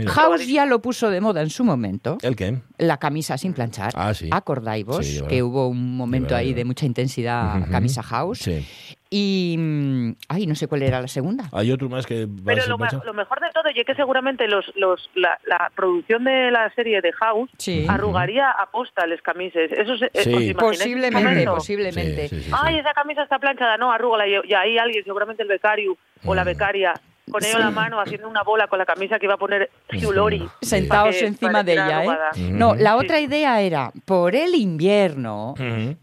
[0.08, 2.18] House ya lo puso de moda en su momento.
[2.22, 2.60] ¿El qué?
[2.78, 3.92] La camisa sin planchar.
[3.96, 4.30] Ah, sí.
[4.32, 5.24] ¿Acordáis vos?
[5.28, 8.40] que hubo un momento ahí de mucha intensidad camisa house.
[8.40, 8.66] Sí.
[9.10, 9.56] Y.
[9.58, 11.46] Mm, ay, no sé cuál era la segunda.
[11.54, 12.28] Hay otro más que.
[12.44, 17.02] Pero lo, mejor de todo, y que seguramente los, los, la, producción de la serie
[17.02, 17.50] de House
[17.88, 19.72] arrugaría a posta las camisas.
[19.72, 20.54] Eso se, sí.
[20.54, 22.30] Posiblemente, posiblemente.
[22.52, 24.28] Ay, esa camisa está planchada, no, arrúgala.
[24.28, 26.94] Y, ahí alguien, seguramente el becario o la becaria,
[27.30, 29.70] con ello en la mano, haciendo una bola con la camisa que iba a poner
[29.90, 30.48] Laurie.
[30.62, 32.18] Sentados encima de ella, ¿eh?
[32.38, 35.56] No, la otra idea era, por el invierno,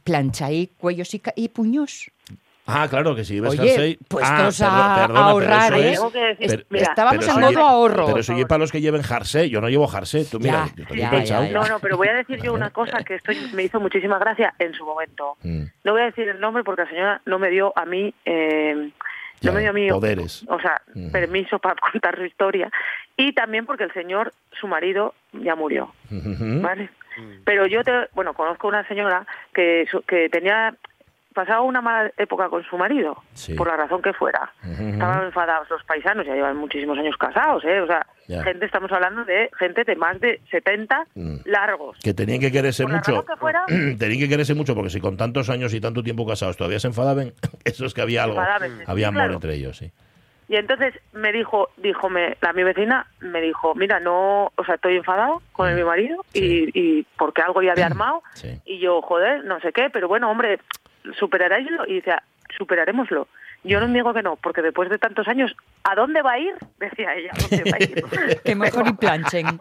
[0.04, 2.10] plancha y cuellos y puños.
[2.66, 5.96] Ah, claro, que si ves Oye, Pues ah, a ahorrar, ¿eh?
[6.70, 8.06] Estábamos en modo ahorro.
[8.06, 9.50] Pero eso es para los que lleven jersey.
[9.50, 10.24] Yo no llevo jersey.
[10.24, 10.66] Tú mira,
[11.52, 14.54] No, no, pero voy a decir yo una cosa que esto me hizo muchísima gracia
[14.58, 15.36] en su momento.
[15.42, 15.64] Mm.
[15.84, 18.14] No voy a decir el nombre porque la señora no me dio a mí...
[18.24, 18.90] Eh,
[19.42, 20.44] no me dio a mí poderes.
[20.46, 21.10] o sea, mm.
[21.10, 22.70] permiso para contar su historia
[23.16, 26.90] y también porque el señor, su marido, ya murió, ¿vale?
[27.16, 27.42] Mm.
[27.44, 30.74] Pero yo, te, bueno, conozco una señora que, que tenía
[31.32, 33.22] pasaba una mala época con su marido,
[33.56, 34.52] por la razón que fuera.
[34.62, 37.80] Estaban enfadados los paisanos, ya llevan muchísimos años casados, ¿eh?
[37.80, 41.36] O sea, gente, estamos hablando de gente de más de 70 mm.
[41.44, 41.98] largos.
[42.02, 43.24] Que tenían que quererse mucho.
[43.98, 46.88] tenían que quererse mucho, porque si con tantos años y tanto tiempo casados todavía se
[46.88, 47.32] enfadaban,
[47.64, 48.40] eso es que había algo.
[48.86, 49.90] Había amor entre ellos, sí.
[50.48, 54.96] Y entonces me dijo, díjome, la mi vecina me dijo, mira, no, o sea, estoy
[54.96, 55.76] enfadado con mm.
[55.76, 58.22] mi marido y, y, porque algo ya había armado.
[58.66, 60.60] Y yo, joder, no sé qué, pero bueno, hombre,
[61.18, 61.86] ¿superaráislo?
[61.86, 62.22] Y decía,
[62.56, 63.28] superaremoslo.
[63.64, 66.54] Yo no digo que no, porque después de tantos años, ¿a dónde va a ir?
[66.78, 68.40] Decía ella, ¿dónde va a ir?
[68.44, 69.60] que mejor y planchen.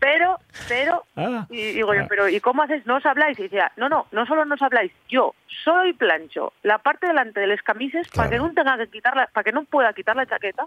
[0.00, 1.46] Pero, pero, ah.
[1.50, 2.06] y digo yo, ah.
[2.08, 2.86] pero ¿y cómo haces?
[2.86, 3.38] ¿No os habláis?
[3.38, 7.48] Y decía, no, no, no solo nos habláis, yo soy plancho la parte delante de
[7.48, 10.66] las camises para que no tenga que quitarla, para que no pueda quitar la chaqueta.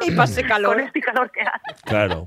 [0.00, 0.74] Y pase calor.
[0.74, 1.82] Con este calor que hace.
[1.84, 2.26] Claro.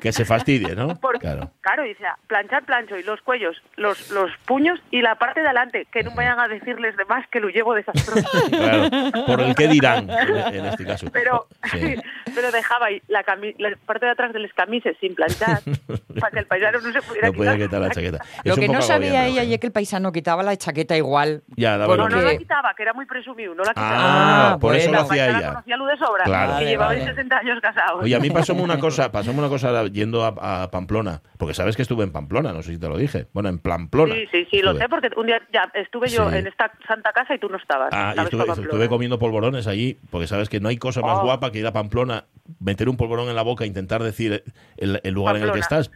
[0.00, 0.98] Que se fastidie, ¿no?
[1.18, 1.50] claro.
[1.60, 5.86] Claro, dice, planchar plancho y los cuellos, los, los puños y la parte de adelante,
[5.92, 8.28] que no vayan a decirles de más que lo llevo desastroso.
[8.48, 8.88] Claro,
[9.26, 11.06] por el que dirán en este caso.
[11.12, 11.46] Pero,
[12.34, 13.24] pero dejaba ahí la,
[13.58, 15.60] la, parte de atrás de las camisas sin planchar
[16.20, 17.80] para que el paisano no se pudiera no quitar.
[17.80, 18.24] la chaqueta.
[18.44, 21.42] Lo que no sabía ella y es que el paisano quitaba la chaqueta igual.
[21.56, 24.52] Ya, no, no la quitaba, que era muy presumido, no la quitaba.
[24.52, 25.48] Ah, por eso lo hacía ella.
[25.48, 26.64] conocía luz de sobra, claro, que
[26.98, 28.02] llevaba 60 años casados.
[28.02, 31.82] Oye, a mí pasó una cosa, pasó una cosa yendo a, Pamplona, porque sabes que
[31.82, 33.26] estuve en Pamplona, no sé si te lo dije.
[33.32, 34.14] Bueno, en Pamplona.
[34.14, 37.34] Sí, sí, sí, lo sé, porque un día ya estuve yo en esta santa casa
[37.34, 37.90] y tú no estabas.
[37.92, 41.24] Ah, y estuve, comiendo polvorones allí, porque sabes que no hay cosa más oh.
[41.24, 42.26] guapa que ir a Pamplona,
[42.60, 44.44] meter un polvorón en la boca e intentar decir
[44.76, 45.88] el, lugar en el que estás.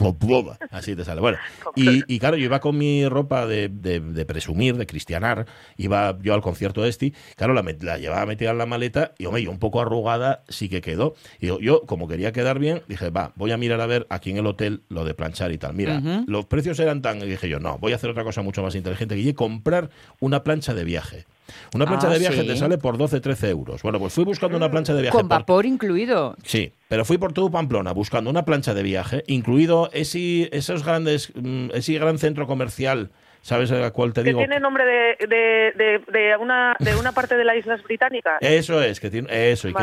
[0.71, 1.21] Así te sale.
[1.21, 1.39] Bueno,
[1.77, 6.83] y, claro, yo iba con mi ropa de, presumir, de cristianar, iba yo al concierto
[6.83, 9.81] de este, claro, la, la llevaba metida en la maleta y, hombre, yo un poco
[9.81, 11.15] arrugada sí que quedó.
[11.41, 14.39] Y yo, como quería quedar bien, dije, va, voy a mirar a ver aquí en
[14.39, 15.75] el hotel lo de planchar y tal.
[15.75, 17.23] Mira, los precios eran tan...
[17.23, 20.45] Y dije yo, no, voy a hacer otra cosa mucho más inteligente, que comprar una
[20.45, 21.27] plancha de viaje.
[21.75, 23.83] Una plancha de ah, viaje te sale por 12, 13 euros.
[23.83, 25.17] Bueno, pues fui buscando una plancha de viaje.
[25.17, 26.37] Con vapor incluido.
[26.45, 31.33] Sí, pero fui por todo Pamplona buscando una plancha de viaje, incluido ese, esos grandes,
[31.35, 33.11] mm, ese gran centro comercial
[33.43, 34.39] ¿Sabes a cuál te digo?
[34.39, 38.35] Que tiene nombre de, de, de, una, de una parte de las Islas Británicas.
[38.41, 39.75] Eso es, que tiene, eso, y,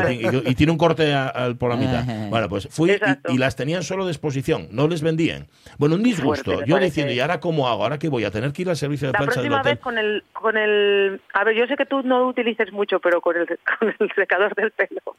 [0.54, 1.14] tiene, un corte
[1.58, 2.04] por la mitad.
[2.30, 5.48] Bueno, pues fui y, las tenían solo de exposición, no les vendían.
[5.78, 6.64] Bueno, un disgusto.
[6.64, 7.82] yo diciendo, ¿y ahora cómo hago?
[7.82, 9.98] ¿Ahora qué voy a tener que ir al servicio de la plancha próxima vez con
[9.98, 11.20] el, con el...
[11.34, 13.46] A ver, yo sé que tú no lo utilices mucho, pero con el,
[13.78, 15.16] con el secador del pelo.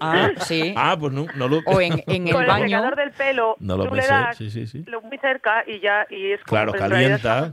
[0.00, 0.74] Ah, sí.
[0.76, 1.62] Ah, pues no, no lo...
[1.66, 2.64] O en, en el con baño.
[2.64, 4.84] el secador del pelo, no lo tú le das sí, sí, sí.
[4.86, 6.06] lo muy cerca y ya...
[6.10, 7.50] Y es claro, calienta.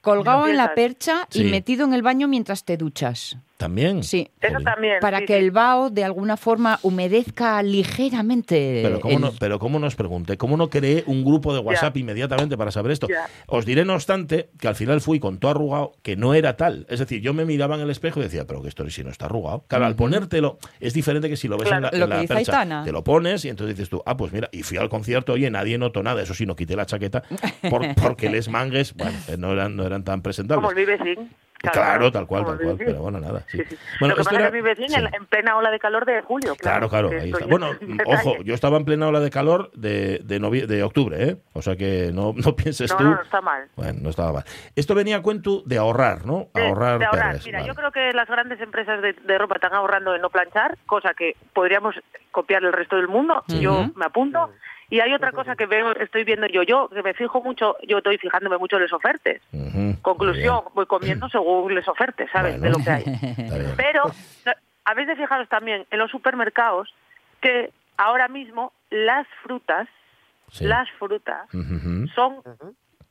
[0.00, 3.36] Colgado en la percha y metido en el baño mientras te duchas.
[3.56, 4.02] También.
[4.02, 4.30] Sí.
[4.40, 4.98] Eso también.
[5.00, 8.80] Para que el vaho de alguna forma humedezca ligeramente.
[8.82, 12.56] Pero cómo, no, pero cómo nos pregunté, cómo no creé un grupo de WhatsApp inmediatamente
[12.56, 13.08] para saber esto.
[13.46, 16.86] Os diré, no obstante, que al final fui con todo arrugado, que no era tal.
[16.88, 19.10] Es decir, yo me miraba en el espejo y decía, pero que esto si no
[19.10, 19.64] está arrugado.
[19.68, 21.90] Claro, al ponértelo es diferente que si lo ves en la,
[22.26, 22.82] percha.
[22.84, 25.50] Te lo pones y entonces dices tú, ah, pues mira, y fui al concierto, oye,
[25.50, 26.22] nadie notó nada.
[26.22, 27.22] Eso sí, no quité la chaqueta
[28.02, 30.66] porque les mangues, bueno, no eran, no eran tan presentables.
[30.66, 31.28] Como el
[31.72, 32.76] Claro, tal cual, tal cual.
[32.78, 33.44] Pero bueno, nada.
[34.00, 36.54] Bueno, Lo que pasa es que mi vecina en plena ola de calor de julio.
[36.56, 37.10] Claro, claro.
[37.10, 37.46] ahí está.
[37.46, 37.70] Bueno,
[38.06, 41.36] ojo, yo estaba en plena ola de calor de, de, de octubre, ¿eh?
[41.52, 43.04] O sea que no, no pienses no, tú.
[43.04, 43.68] No, no está mal.
[43.76, 44.44] Bueno, no estaba mal.
[44.74, 46.48] Esto venía a cuento de ahorrar, ¿no?
[46.54, 46.98] ahorrar.
[46.98, 47.40] De ahorrar.
[47.44, 50.78] Mira, yo creo que las grandes empresas de, de, ropa están ahorrando en no planchar,
[50.86, 51.94] cosa que podríamos
[52.30, 53.42] copiar el resto del mundo.
[53.48, 54.50] Yo me apunto.
[54.94, 57.98] Y hay otra cosa que veo, estoy viendo yo, yo que me fijo mucho, yo
[57.98, 59.42] estoy fijándome mucho en los ofertes.
[60.02, 62.60] Conclusión, voy comiendo según les ofertes, ¿sabes?
[62.60, 63.02] De lo que hay.
[63.76, 64.04] Pero
[64.84, 66.94] habéis de fijaros también en los supermercados
[67.40, 69.88] que ahora mismo las frutas,
[70.60, 71.48] las frutas
[72.14, 72.36] son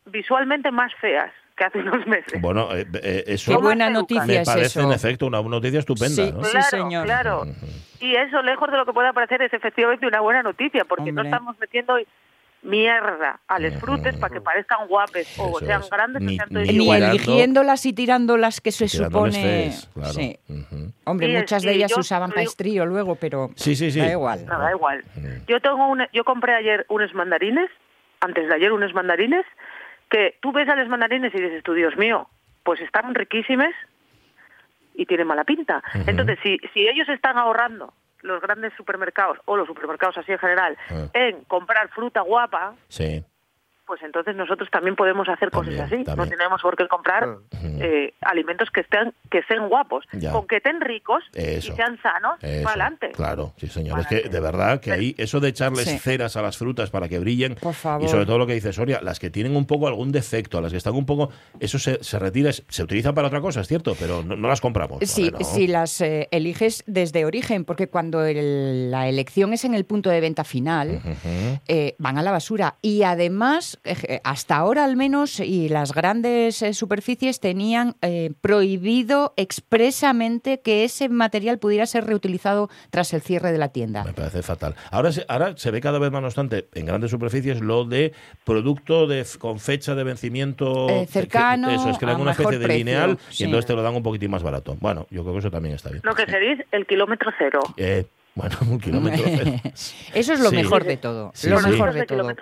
[0.05, 2.41] visualmente más feas que hace unos meses.
[2.41, 4.81] Bueno, eh, eh, eso Qué buena noticia me parece eso.
[4.81, 6.31] en efecto una noticia estupenda.
[6.31, 6.41] ¿no?
[6.41, 7.05] Claro, señor.
[7.05, 7.43] Claro.
[7.99, 11.21] Y eso, lejos de lo que pueda parecer, es efectivamente una buena noticia, porque no
[11.21, 11.97] estamos metiendo
[12.63, 17.85] mierda a los frutos para que parezcan guapes o sean grandes ni, sean ni, eligiéndolas
[17.85, 20.39] y tirándolas que se supone sí.
[21.03, 23.99] hombre muchas de ellas usaban para estrío luego pero sí, sí, sí.
[23.99, 25.03] da igual no, da igual
[25.45, 27.69] yo tengo un, yo compré ayer unos mandarines
[28.21, 29.45] antes de ayer unos mandarines
[30.13, 32.29] que tú ves a los mandarines y dices tú Dios mío
[32.63, 33.73] pues están riquísimos
[34.93, 39.67] y tienen mala pinta entonces si si ellos están ahorrando los grandes supermercados o los
[39.67, 41.07] supermercados así en general ah.
[41.13, 43.25] en comprar fruta guapa, sí
[43.85, 46.03] pues entonces nosotros también podemos hacer cosas así.
[46.15, 47.57] No tenemos por qué comprar ah.
[47.79, 52.69] eh, alimentos que estén que estén guapos, con que estén ricos y sean sanos para
[52.69, 53.11] adelante.
[53.11, 53.99] Claro, sí señor.
[53.99, 57.19] Es que de verdad que ahí eso de echarles ceras a las frutas para que
[57.19, 57.55] brillen
[58.01, 60.71] y sobre todo lo que dice Soria, las que tienen un poco algún defecto, las
[60.71, 63.95] que están un poco, eso se, se retira, se utiliza para otra cosa, es cierto,
[63.99, 64.99] pero no, las compramos.
[65.01, 70.09] Sí, si las eh, eliges desde origen, porque cuando la elección es en el punto
[70.09, 71.01] de venta final,
[71.67, 72.75] eh, van a la basura.
[72.81, 79.33] Y además eh, hasta ahora al menos, y las grandes eh, superficies tenían eh, prohibido
[79.37, 84.03] expresamente que ese material pudiera ser reutilizado tras el cierre de la tienda.
[84.03, 84.75] Me parece fatal.
[84.91, 88.13] Ahora se, ahora se ve cada vez más, no obstante, en grandes superficies lo de
[88.43, 91.69] producto de, con fecha de vencimiento cercano.
[91.69, 94.03] eso, es que le dan una especie de lineal y entonces te lo dan un
[94.03, 94.77] poquitín más barato.
[94.79, 96.01] Bueno, yo creo que eso también está bien.
[96.03, 97.59] Lo que se dice el kilómetro cero.
[98.35, 99.51] Bueno, un kilómetro cero.
[100.13, 101.31] Eso es lo mejor de todo.
[101.43, 102.33] lo mejor de todo.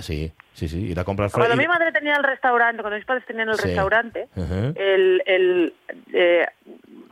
[0.00, 3.24] sí, sí, sí, ir a comprar Cuando mi madre tenía el restaurante, cuando mis padres
[3.26, 5.74] tenían el restaurante, el, el
[6.12, 6.46] eh,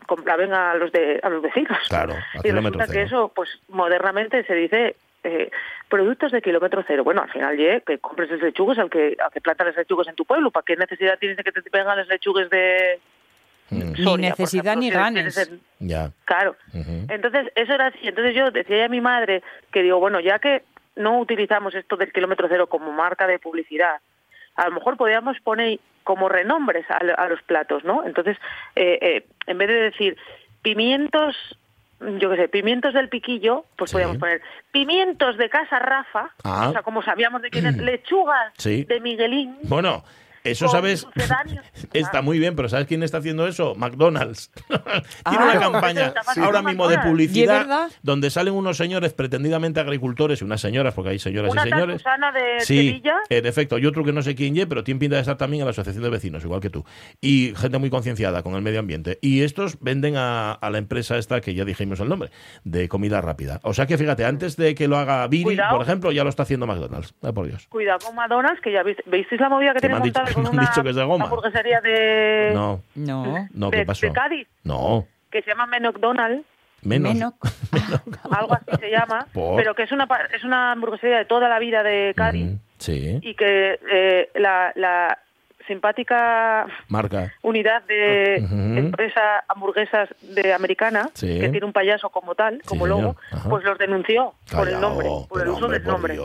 [0.07, 1.79] compraban a los de a los vecinos.
[1.89, 5.51] Claro, y resulta que eso, pues modernamente se dice eh,
[5.89, 7.05] productos de kilómetro cero.
[7.05, 10.09] Bueno, al final, ye, que compres los lechugues al que, al que plantan los lechugues
[10.09, 10.51] en tu pueblo.
[10.51, 13.01] ¿Para qué necesidad tienes de que te vengan los lechugues de,
[13.71, 13.93] Mm.
[13.97, 15.51] ni necesidad ni ganes.
[15.79, 16.11] Ya.
[16.25, 16.57] Claro.
[17.09, 17.99] Entonces, eso era así.
[18.03, 20.63] Entonces yo decía a mi madre que digo, bueno, ya que
[20.95, 23.97] no utilizamos esto del kilómetro cero como marca de publicidad,
[24.57, 28.05] a lo mejor podríamos poner como renombres a, los platos, ¿no?
[28.07, 28.39] Entonces,
[28.77, 30.17] eh, eh, en vez de decir
[30.63, 31.37] pimientos,
[32.01, 36.69] yo qué sé, pimientos del piquillo, pues podríamos poner pimientos de casa Rafa, ah.
[36.69, 39.59] o sea, como sabíamos de quién es, lechugas de Miguelín.
[39.65, 40.05] Bueno,
[40.51, 41.07] eso, ¿sabes?
[41.93, 43.75] está muy bien, pero ¿sabes quién está haciendo eso?
[43.75, 44.51] McDonald's.
[45.29, 45.61] Tiene una ah.
[45.61, 51.11] campaña ahora mismo de publicidad donde salen unos señores pretendidamente agricultores y unas señoras, porque
[51.11, 52.03] hay señoras y señores.
[52.03, 53.17] de sí, Sevilla.
[53.29, 53.79] en efecto.
[53.79, 55.71] Y otro que no sé quién ye, pero tiene pinta de estar también en la
[55.71, 56.85] asociación de vecinos, igual que tú.
[57.21, 59.19] Y gente muy concienciada con el medio ambiente.
[59.21, 62.31] Y estos venden a, la empresa esta, que ya dijimos el nombre,
[62.65, 63.61] de comida rápida.
[63.63, 66.43] O sea que fíjate, antes de que lo haga Billy, por ejemplo, ya lo está
[66.43, 67.13] haciendo McDonald's.
[67.13, 67.67] por Dios.
[67.69, 68.97] Cuidado con McDonald's, que ya veis,
[69.39, 71.17] la movida que tiene montada me han dicho que es de goma.
[71.17, 72.51] Una hamburguesería de...
[72.55, 72.81] No.
[72.95, 73.49] No.
[73.53, 74.07] no ¿qué pasó?
[74.07, 74.49] De Cádiz.
[74.65, 75.07] No.
[75.31, 76.45] Que se llama McDonald's.
[76.83, 77.35] Menos.
[78.31, 79.27] Algo así se llama.
[79.33, 82.47] Pero que es una, es una hamburguesería de toda la vida de Cádiz.
[82.47, 83.19] Mm, sí.
[83.23, 85.19] Y que eh, la, la
[85.67, 92.87] simpática marca unidad de empresa hamburguesas de americana que tiene un payaso como tal como
[92.87, 93.17] logo
[93.49, 96.17] pues los denunció por el nombre por el uso del nombre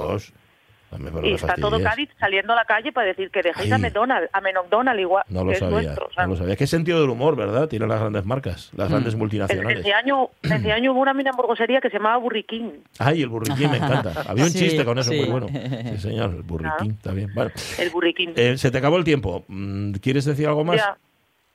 [1.24, 4.42] y está todo Cádiz saliendo a la calle para decir que dejéis a McDonald's, a
[4.42, 5.24] McDonald's igual.
[5.30, 5.96] No lo sabía.
[6.18, 6.56] no lo sabía.
[6.56, 7.68] ¿Qué sentido del humor, verdad?
[7.68, 8.92] Tienen las grandes marcas, las mm.
[8.92, 9.80] grandes multinacionales.
[9.80, 12.84] Ese año, ese año hubo una mina hamburguesería que se llamaba Burriquín.
[13.00, 14.22] Ay, el Burriquín me encanta.
[14.28, 15.48] Había un chiste con eso muy bueno.
[15.48, 17.30] Sí, señor, el Burriquín, está bien.
[17.78, 18.34] El Burriquín.
[18.36, 19.46] Eh, se te acabó el tiempo.
[19.48, 20.78] Mm, ¿Quieres decir algo más?
[20.78, 20.98] Ya.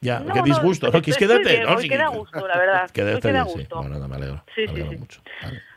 [0.01, 1.03] Ya, qué disgusto, ¿no?
[1.03, 1.65] ¿Quieres quedarte?
[1.65, 2.91] No, sí, queda gusto, la verdad.
[2.93, 3.61] Quédate queda gusto.
[3.61, 3.67] Sí.
[3.75, 4.45] Bueno, nada, me alegro.
[4.55, 4.97] Sí, sí, sí.
[4.97, 5.21] Mucho.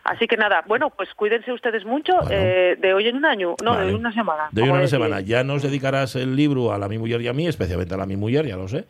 [0.03, 3.77] Así que nada, bueno, pues cuídense ustedes mucho eh, de hoy en un año, no,
[3.77, 4.49] de una semana.
[4.51, 5.21] De hoy en una semana.
[5.21, 8.05] Ya nos dedicarás el libro a la mi mujer y a mí, especialmente a la
[8.05, 8.86] mi mujer, ya lo sé.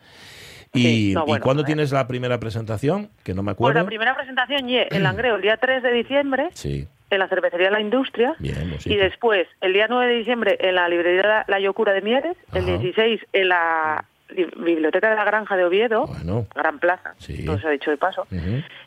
[0.72, 3.10] ¿Y, ¿y cuándo tienes la primera presentación?
[3.24, 3.74] Que no me acuerdo.
[3.74, 6.48] Pues la primera presentación, en Langreo, el día 3 de diciembre.
[6.54, 10.56] Sí en la cervecería La Industria Bien, pues y después el día 9 de diciembre
[10.60, 15.56] en la librería La Yocura de Mieres, el 16 en la Biblioteca de la Granja
[15.56, 16.08] de Oviedo,
[16.54, 17.44] Gran Plaza, sí.
[17.44, 18.26] todo se ha dicho de paso.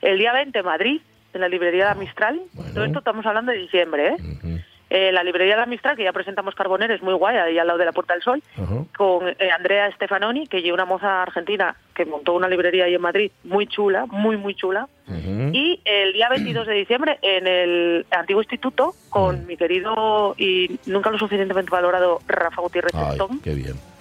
[0.02, 1.02] El día 20 Madrid,
[1.34, 2.42] en la librería La Mistral.
[2.74, 4.62] Todo esto estamos hablando de diciembre, ¿eh?
[4.90, 7.86] eh la librería La Mistral, que ya presentamos Carboneres, muy guay, ahí al lado de
[7.86, 8.44] la Puerta del Sol,
[8.96, 13.02] con eh, Andrea Stefanoni, que es una moza argentina que montó una librería ahí en
[13.02, 14.88] Madrid, muy chula, muy, muy chula.
[15.52, 21.12] Y el día 22 de diciembre, en el antiguo instituto, con mi querido y nunca
[21.12, 23.93] lo suficientemente valorado Rafa Gutiérrez Ay, Qué bien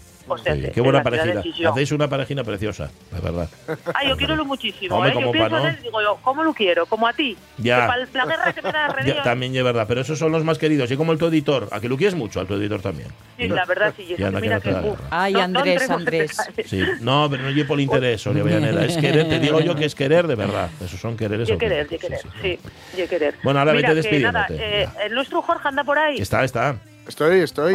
[0.72, 1.42] qué buena parejina.
[1.70, 3.48] Hacéis una parejina preciosa, la verdad.
[3.94, 5.04] Ay, yo quiero lo muchísimo.
[5.06, 5.12] ¿eh?
[5.18, 6.86] Yo pienso en él digo yo, ¿cómo lo quiero?
[6.86, 7.36] Como a ti.
[7.58, 7.86] Ya.
[8.12, 10.90] la guerra que me da ya, También es verdad, pero esos son los más queridos.
[10.90, 13.08] Y como el tu editor, a que lo quieres mucho, al tu editor también.
[13.36, 14.14] Sí, la verdad, sí.
[14.18, 14.74] Ya, mira que,
[15.10, 16.36] Ay, Andrés, Andrés.
[16.66, 18.84] Sí, no, pero no llevo por interés, Sonia Villanera.
[18.84, 20.70] Es querer, te digo yo que es querer de verdad.
[20.84, 21.48] Esos son quereres.
[21.48, 22.58] Y querer, y querer, sí.
[22.96, 23.34] Y querer.
[23.42, 24.56] Bueno, ahora vete despidiéndote.
[24.58, 26.18] Eh, el nuestro Jorge anda por ahí.
[26.18, 26.76] Está, está.
[27.06, 27.74] Estoy, estoy.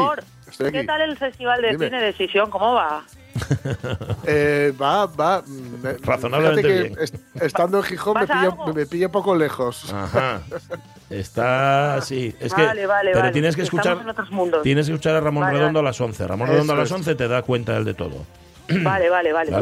[0.49, 2.49] Estoy ¿Qué tal el Festival de Cine de Sisión?
[2.49, 3.03] ¿Cómo va?
[4.25, 5.43] eh, va, va.
[6.01, 6.97] Razonablemente bien.
[7.39, 9.93] estando en Gijón me pillo, me pillo, poco lejos.
[9.93, 10.41] Ajá.
[11.09, 12.35] Está, sí.
[12.39, 13.99] Es que, vale, vale, pero tienes que escuchar,
[14.63, 16.27] tienes que escuchar a Ramón Redondo a las 11.
[16.27, 18.25] Ramón Redondo a las 11 te da cuenta del de todo.
[18.83, 19.55] Vale, vale, vale.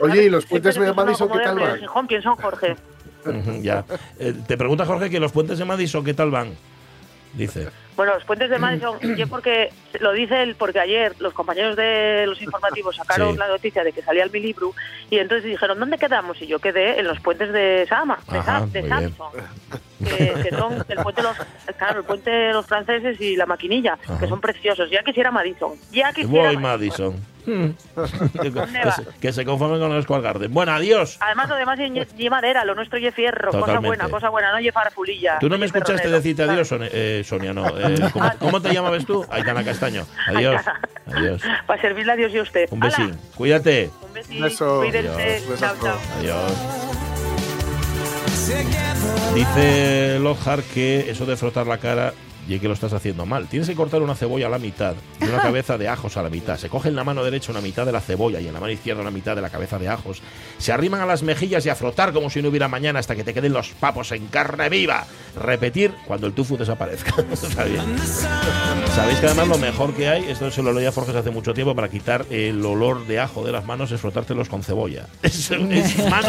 [0.00, 1.78] Oye, ¿y los puentes de Madison qué tal van?
[1.80, 2.76] Gijón, pienso Jorge.
[3.60, 3.84] ya.
[4.20, 6.54] Eh, te pregunta Jorge que los puentes de Madison qué tal van.
[7.32, 7.70] Dice.
[7.96, 12.24] Bueno, los puentes de Madison, yo porque lo dice él, porque ayer los compañeros de
[12.26, 14.74] los informativos sacaron la noticia de que salía el Milibru
[15.10, 16.40] y entonces dijeron, ¿dónde quedamos?
[16.40, 19.32] Y yo quedé en los puentes de Sama, de, Samsung,
[20.04, 21.36] que, son el puente, los,
[21.76, 24.90] claro, el puente de los franceses y la maquinilla, que son preciosos.
[24.90, 25.72] Ya quisiera Madison.
[25.90, 27.32] Ya quisiera Voy Madison.
[29.20, 30.54] que, se conformen con el Square Garden.
[30.54, 31.18] Bueno, adiós.
[31.20, 33.50] Además, lo demás es madera, lo nuestro es fierro.
[33.50, 35.38] Cosa buena, cosa buena, no llevar fulilla.
[35.40, 37.66] Tú no me escuchaste decirte adiós, eh, Sonia, no.
[37.78, 37.91] Eh,
[38.38, 39.24] ¿cómo, te llamabas tú?
[39.30, 40.06] Aitana Castaño.
[40.28, 40.62] Adiós.
[41.06, 41.42] Adiós.
[41.66, 42.68] Para servirle a Dios y a usted.
[42.70, 43.16] Un besín.
[43.34, 43.90] Cuídate.
[44.02, 44.40] Un besín.
[44.40, 45.42] Cuídense.
[45.58, 45.98] Chao, chao.
[46.18, 46.52] Adiós.
[49.34, 52.12] Dice Lohar que eso de frotar la cara
[52.48, 53.46] y que lo estás haciendo mal.
[53.48, 56.30] Tienes que cortar una cebolla a la mitad y una cabeza de ajos a la
[56.30, 56.56] mitad.
[56.58, 58.72] Se coge en la mano derecha una mitad de la cebolla y en la mano
[58.72, 60.22] izquierda una mitad de la cabeza de ajos.
[60.58, 63.24] Se arriman a las mejillas y a frotar como si no hubiera mañana hasta que
[63.24, 65.06] te queden los papos en carne viva.
[65.36, 67.12] Repetir cuando el tufu desaparezca.
[68.94, 71.74] Sabéis que además lo mejor que hay, esto se lo leía Forges hace mucho tiempo,
[71.74, 75.06] para quitar el olor de ajo de las manos es frotártelos con cebolla.
[75.22, 75.50] Es,
[76.10, 76.28] mano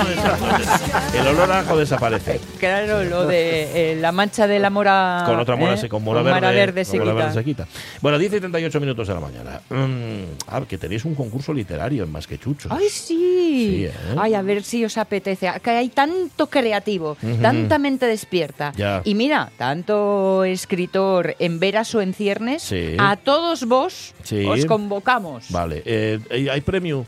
[1.14, 2.40] El olor a ajo desaparece.
[2.60, 5.24] Claro, lo de eh, la mancha de la mora.
[5.26, 5.78] Con otra mora ¿eh?
[5.78, 7.00] se Mora verde, se,
[7.44, 7.68] quita.
[8.02, 9.62] Bueno, 10 y 38 minutos de la mañana.
[9.70, 12.70] Mm, que tenéis un concurso literario en Más que Chucho.
[12.72, 13.86] ¡Ay, sí!
[13.86, 13.94] ¿eh?
[14.18, 15.52] Ay, a ver si os apetece.
[15.64, 18.74] Que hay tanto creativo, tanta mente despierta.
[19.04, 24.14] Y mira, tanto escritor en veras o en ciernes, a todos vos
[24.48, 25.50] os convocamos.
[25.50, 25.84] Vale.
[25.86, 27.06] Eh, ¿Hay premio?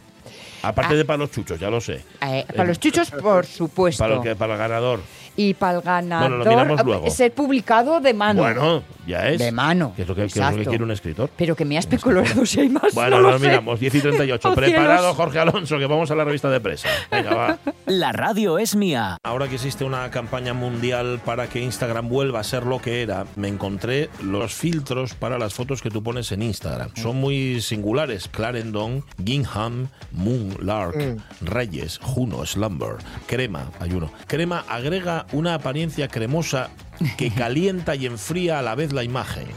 [0.66, 0.98] Aparte ah.
[0.98, 2.02] de para los chuchos, ya lo sé.
[2.22, 4.04] Eh, para los chuchos, por supuesto.
[4.04, 5.02] Para, que, para el ganador
[5.36, 8.42] y para el ganador ser publicado de mano.
[8.42, 9.40] Bueno, ya es.
[9.40, 9.94] De mano.
[9.96, 11.30] Que es lo que, quiere un escritor.
[11.36, 12.94] Pero que me ha especulado si hay más.
[12.94, 14.54] Bueno, no lo miramos, 10 y 38.
[14.56, 16.90] Preparado, Jorge Alonso, que vamos a la revista de presa.
[17.12, 17.58] Venga, va.
[17.86, 19.18] La radio es mía.
[19.24, 23.26] Ahora que existe una campaña mundial para que Instagram vuelva a ser lo que era,
[23.36, 26.90] me encontré los filtros para las fotos que tú pones en Instagram.
[26.96, 28.28] Son muy singulares.
[28.28, 31.46] Clarendon, Gingham, Moon, Lark, mm.
[31.46, 32.96] Reyes, Juno, Slumber,
[33.28, 34.12] Crema, hay uno.
[34.28, 36.70] Crema agrega una apariencia cremosa
[37.18, 39.48] que calienta y enfría a la vez la imagen.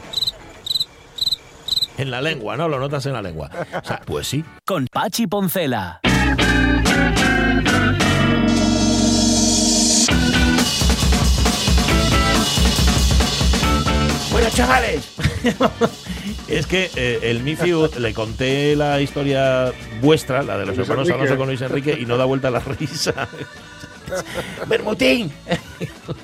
[1.97, 2.69] En la lengua, ¿no?
[2.69, 3.49] Lo notas en la lengua.
[4.05, 4.45] pues sí.
[4.65, 5.99] Con Pachi Poncela.
[14.31, 15.15] Bueno, chavales.
[16.47, 21.35] es que eh, el Mifiu le conté la historia vuestra, la de los hermanos Alonso
[21.35, 23.27] con Luis Enrique, y no da vuelta la risa.
[24.67, 25.31] ¡Bermutín!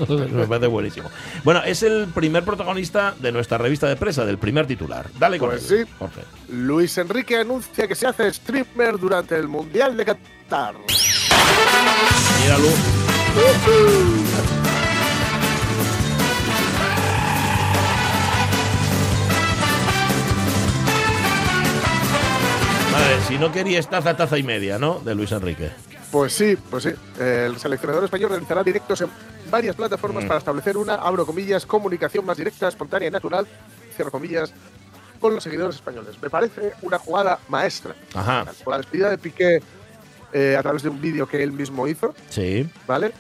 [0.08, 1.10] Me parece buenísimo.
[1.44, 5.08] Bueno, es el primer protagonista de nuestra revista de presa, del primer titular.
[5.18, 5.84] Dale con pues sí.
[6.50, 10.76] Luis Enrique anuncia que se hace streamer durante el Mundial de Qatar.
[12.42, 12.68] Míralo.
[22.92, 25.00] Vale, si no querías taza, taza y media, ¿no?
[25.00, 25.72] De Luis Enrique.
[26.12, 26.92] Pues sí, pues sí.
[27.20, 29.10] El seleccionador español realizará directos en
[29.50, 30.28] varias plataformas mm.
[30.28, 33.48] para establecer una, abro comillas, comunicación más directa, espontánea y natural,
[33.96, 34.54] cierro comillas,
[35.20, 36.16] con los seguidores españoles.
[36.22, 37.96] Me parece una jugada maestra.
[38.14, 38.46] Ajá.
[38.64, 39.62] Con la despedida de Piqué
[40.34, 42.14] eh, a través de un vídeo que él mismo hizo.
[42.30, 42.70] Sí.
[42.88, 43.12] ¿Vale?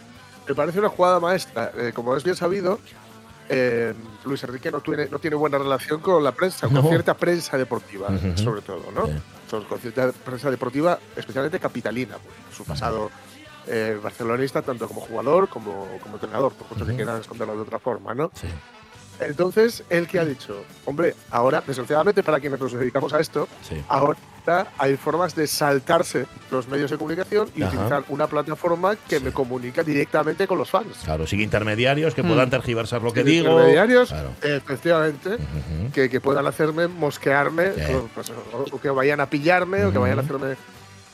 [0.47, 1.71] Me parece una jugada maestra.
[1.77, 2.79] Eh, como es bien sabido,
[3.49, 3.93] eh,
[4.25, 8.09] Luis Enrique no tiene, no tiene buena relación con la prensa, con cierta prensa deportiva,
[8.35, 9.07] sobre todo, ¿no?
[9.49, 13.11] Con cierta prensa deportiva, especialmente capitalina, pues, su pasado
[13.67, 17.79] eh, barcelonista, tanto como jugador como, como entrenador, por mucho que quieran esconderlo de otra
[17.79, 18.31] forma, ¿no?
[18.33, 18.47] Sí.
[19.19, 23.47] Entonces, él que ha dicho, hombre, ahora, desgraciadamente para quienes nos dedicamos a esto,
[23.87, 24.17] ahora
[24.77, 29.83] hay formas de saltarse los medios de comunicación y utilizar una plataforma que me comunica
[29.83, 30.99] directamente con los fans.
[31.03, 32.51] Claro, sin intermediarios que puedan mm.
[32.51, 33.51] tergiversar lo que digo.
[33.51, 35.37] Intermediarios, efectivamente,
[35.93, 37.71] que, puedan hacerme mosquearme,
[38.13, 38.31] pues,
[38.71, 40.55] o, que vayan a pillarme, o que vayan a hacerme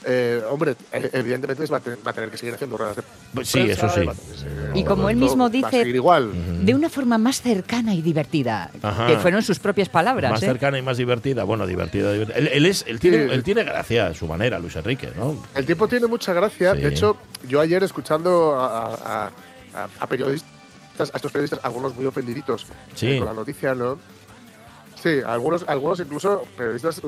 [0.04, 3.88] eh, hombre, eh, evidentemente va a, tener, que seguir haciendo ruedas de pues Sí, eso
[3.90, 4.02] sí.
[4.74, 6.32] y como él mismo dice, igual.
[6.66, 8.72] de una forma más cercana y divertida,
[9.08, 10.32] que fueron sus propias palabras.
[10.32, 10.48] Más ¿eh?
[10.48, 11.44] cercana y más divertida.
[11.44, 12.14] Bueno, divertida.
[12.14, 15.38] Él, es, él, tiene, él tiene gracia a su manera, Luis Enrique, ¿no?
[15.54, 16.74] El tipo tiene mucha gracia.
[16.74, 19.32] De hecho, yo ayer escuchando a,
[20.10, 20.50] periodistas,
[21.00, 22.66] a estos periodistas, algunos muy ofendiditos
[23.00, 24.00] con la noticia, ¿no?
[25.02, 27.02] Sí, algunos, algunos incluso periodistas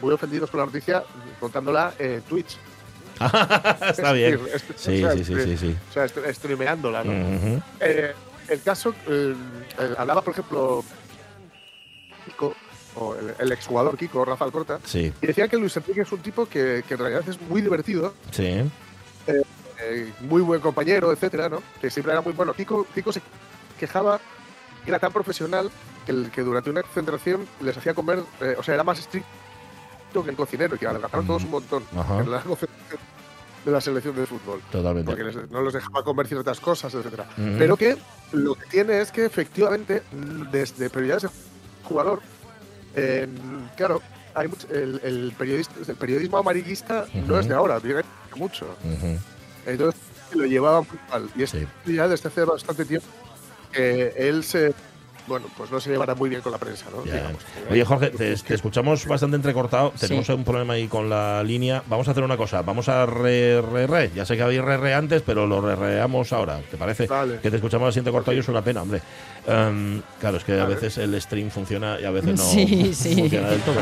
[0.00, 1.02] muy ofendidos por la noticia
[1.40, 2.58] contándola en Twitch.
[3.88, 4.38] Está bien.
[4.76, 7.12] sí, sí, sí, sí, O sea, streameándola, ¿no?
[7.80, 8.12] Eh,
[8.48, 9.34] el caso, eh,
[9.96, 10.84] hablaba, por ejemplo,
[12.26, 12.54] Kiko,
[12.96, 15.12] o el, exjugador Kiko, Rafael Corta, sí.
[15.22, 18.12] y decía que Luis Enrique es un tipo que, que en realidad es muy divertido.
[18.30, 18.62] Sí.
[19.26, 21.62] Eh, muy buen compañero, etcétera, ¿no?
[21.80, 22.52] Que siempre era muy bueno.
[22.52, 23.22] Kiko, Kiko se
[23.78, 24.20] quejaba
[24.84, 25.70] que era tan profesional
[26.06, 28.22] el, que durante una concentración les hacía comer,
[28.58, 29.28] o sea, era más estricto
[30.24, 32.42] que el cocinero, que adelgazaron todos un montón en la
[33.64, 34.60] de la selección de fútbol.
[34.70, 35.10] Totalmente.
[35.10, 37.26] Porque no los dejaba comer ciertas cosas, etcétera.
[37.36, 37.96] Pero que
[38.32, 40.02] lo que tiene es que efectivamente,
[40.50, 41.28] desde prioridades de
[41.84, 42.20] jugador,
[43.76, 44.02] claro,
[44.34, 45.34] hay el, el,
[45.88, 48.02] el, periodismo amarillista no es de ahora, viene
[48.36, 48.66] mucho.
[49.66, 50.00] Entonces
[50.34, 51.30] lo llevaba muy mal.
[51.36, 51.52] Y es
[51.86, 53.06] ya desde hace bastante tiempo
[53.72, 54.74] que él se
[55.26, 57.04] bueno, pues no se llevará muy bien con la prensa, ¿no?
[57.70, 59.92] Oye, Jorge, te, escuchamos bastante entrecortado.
[59.98, 61.82] Tenemos un problema ahí con la línea.
[61.86, 62.62] Vamos a hacer una cosa.
[62.62, 64.10] Vamos a re, re, re.
[64.14, 66.60] Ya sé que había re, re antes, pero lo re, reamos ahora.
[66.70, 67.08] ¿Te parece?
[67.40, 69.00] Que te escuchamos así entrecortado y es una pena, hombre.
[69.46, 73.60] Em, claro, es que a veces el stream funciona y a veces no funciona del
[73.60, 73.74] todo.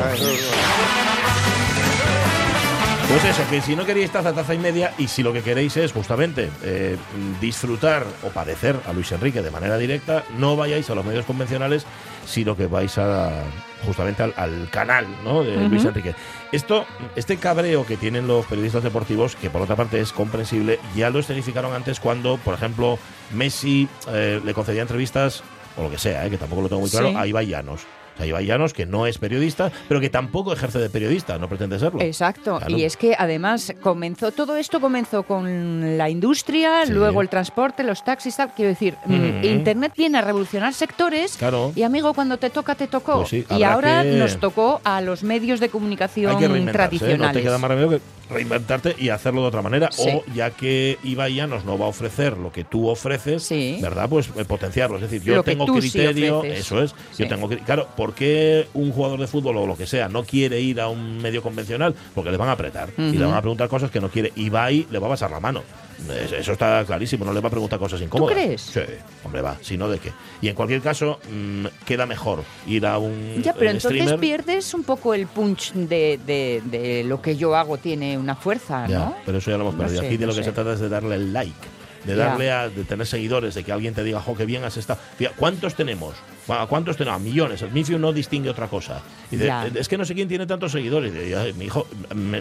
[3.10, 5.76] Pues eso, que si no queréis taza, taza y media, y si lo que queréis
[5.76, 6.96] es justamente eh,
[7.40, 11.86] disfrutar o padecer a Luis Enrique de manera directa, no vayáis a los medios convencionales,
[12.24, 13.32] sino que vais a
[13.84, 15.42] justamente al, canal ¿no?
[15.42, 16.14] de Luis Enrique.
[16.52, 16.86] Esto,
[17.16, 21.18] este cabreo que tienen los periodistas deportivos, que por otra parte es comprensible, ya lo
[21.18, 22.96] escenificaron antes cuando, por ejemplo,
[23.34, 25.42] Messi eh, le concedía entrevistas,
[25.76, 27.80] o lo que sea, eh, que tampoco lo tengo muy claro, a Ibai Llanos.
[28.26, 32.00] Ibai Llanos, que no es periodista, pero que tampoco ejerce de periodista, no pretende serlo.
[32.00, 37.82] Exacto, y es que además comenzó, todo esto comenzó con la industria, luego el transporte,
[37.82, 38.52] los taxis, tal.
[38.54, 41.72] Quiero decir, mm, Internet viene a revolucionar sectores claro.
[41.74, 43.24] y amigo, cuando te toca, te tocó.
[43.28, 46.36] Pues y ahora nos tocó a los medios de comunicación
[46.72, 47.18] tradicionales.
[47.18, 49.90] No te queda más remedio que reinventarte y hacerlo de otra manera.
[49.98, 53.48] O ya que Ibai Llanos no va a ofrecer lo que tú ofreces,
[53.80, 54.08] ¿verdad?
[54.08, 54.96] Pues eh, potenciarlo.
[54.96, 56.94] Es decir, yo tengo criterio, eso es.
[57.18, 60.60] Yo tengo Claro, ¿por qué un jugador de fútbol o lo que sea no quiere
[60.60, 61.94] ir a un medio convencional?
[62.14, 64.32] Porque le van a apretar y le van a preguntar cosas que no quiere.
[64.36, 65.62] Ibai le va a pasar la mano.
[66.08, 68.34] Eso está clarísimo, no le va a preguntar cosas incómodas.
[68.34, 68.60] ¿Tú crees?
[68.62, 68.80] Sí,
[69.24, 70.12] hombre, va, si no, ¿de qué?
[70.40, 73.42] Y en cualquier caso, mm, queda mejor ir a un.
[73.42, 78.18] Ya, pero entonces pierdes un poco el punch de, de, lo que yo hago, tiene
[78.18, 79.16] una fuerza, ¿no?
[79.24, 80.02] pero eso ya lo hemos perdido.
[80.02, 82.84] Aquí de lo que se trata es de darle el like de darle a de
[82.84, 85.00] tener seguidores, de que alguien te diga, jo, qué bien has estado.
[85.36, 86.14] ¿Cuántos tenemos?
[86.68, 87.20] ¿Cuántos tenemos?
[87.20, 87.62] A millones.
[87.62, 89.02] El Mifio no distingue otra cosa.
[89.30, 91.12] es que no sé quién tiene tantos seguidores.
[91.56, 91.86] mi hijo,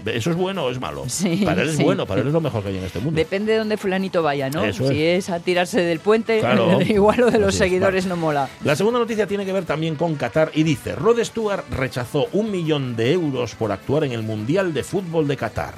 [0.05, 1.05] ¿eso es bueno o es malo?
[1.45, 3.17] Para él es bueno, para él es lo mejor que hay en este mundo.
[3.17, 4.71] Depende de dónde fulanito vaya, ¿no?
[4.73, 5.29] si es.
[5.29, 6.41] a tirarse del puente,
[6.87, 8.49] igual lo de los seguidores no mola.
[8.63, 12.51] La segunda noticia tiene que ver también con Qatar y dice, Rod Stewart rechazó un
[12.51, 15.75] millón de euros por actuar en el Mundial de Fútbol de Qatar.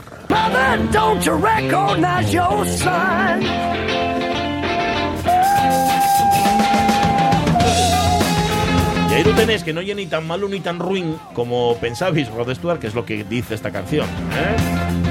[9.11, 12.31] Y ahí lo tenéis, que no oye ni tan malo ni tan ruin como pensabais,
[12.31, 14.07] Rod Stewart, que es lo que dice esta canción.
[14.07, 15.10] ¿eh?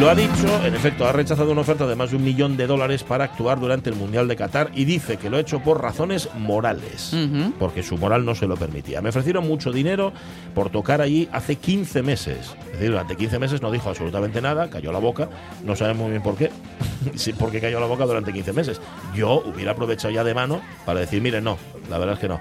[0.00, 2.66] Lo ha dicho, en efecto, ha rechazado una oferta de más de un millón de
[2.66, 5.80] dólares para actuar durante el Mundial de Qatar y dice que lo ha hecho por
[5.80, 7.16] razones morales,
[7.60, 9.00] porque su moral no se lo permitía.
[9.00, 10.12] Me ofrecieron mucho dinero
[10.52, 12.54] por tocar allí hace 15 meses.
[12.66, 15.28] Es decir, durante 15 meses no dijo absolutamente nada, cayó la boca,
[15.64, 16.50] no sabemos muy bien por qué,
[17.14, 18.80] sí, por qué cayó la boca durante 15 meses.
[19.14, 21.56] Yo hubiera aprovechado ya de mano para decir, mire, no,
[21.88, 22.40] la verdad es que no.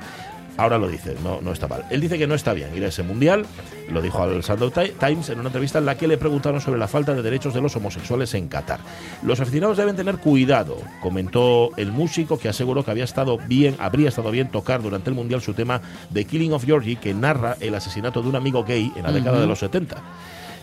[0.58, 1.86] Ahora lo dice, no, no está mal.
[1.90, 3.46] Él dice que no está bien ir a ese mundial,
[3.90, 6.88] lo dijo al Sunday Times en una entrevista en la que le preguntaron sobre la
[6.88, 8.80] falta de derechos de los homosexuales en Qatar.
[9.24, 14.10] Los aficionados deben tener cuidado, comentó el músico que aseguró que había estado bien, habría
[14.10, 15.82] estado bien tocar durante el mundial su tema
[16.14, 19.40] The Killing of Georgie, que narra el asesinato de un amigo gay en la década
[19.40, 19.98] de los 70.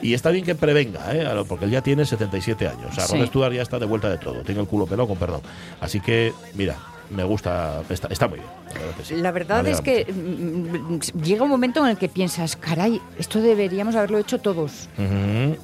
[0.02, 1.26] Y está bien que prevenga, ¿eh?
[1.46, 2.86] porque él ya tiene 77 años.
[2.90, 4.40] O sea, Ron Stewart ya está de vuelta de todo.
[4.42, 5.42] Tiene el culo pelado, con perdón.
[5.80, 6.76] Así que, mira,
[7.10, 9.22] me gusta, está, muy bien.
[9.22, 13.96] La verdad, es que mm, llega un momento en el que piensas, caray, esto deberíamos
[13.96, 14.88] haberlo hecho todos.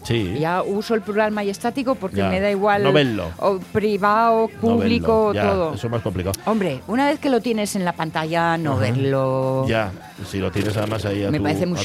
[0.03, 0.37] sí.
[0.39, 2.83] Ya uso el plural majestático porque me da igual.
[2.83, 3.31] No verlo.
[3.39, 5.75] O privado, público, todo.
[5.75, 6.39] Eso es más complicado.
[6.47, 9.67] Hombre, una vez que lo tienes en la pantalla, no verlo.
[9.69, 9.93] Ya,
[10.25, 11.79] si lo tienes además ahí a Me parece muy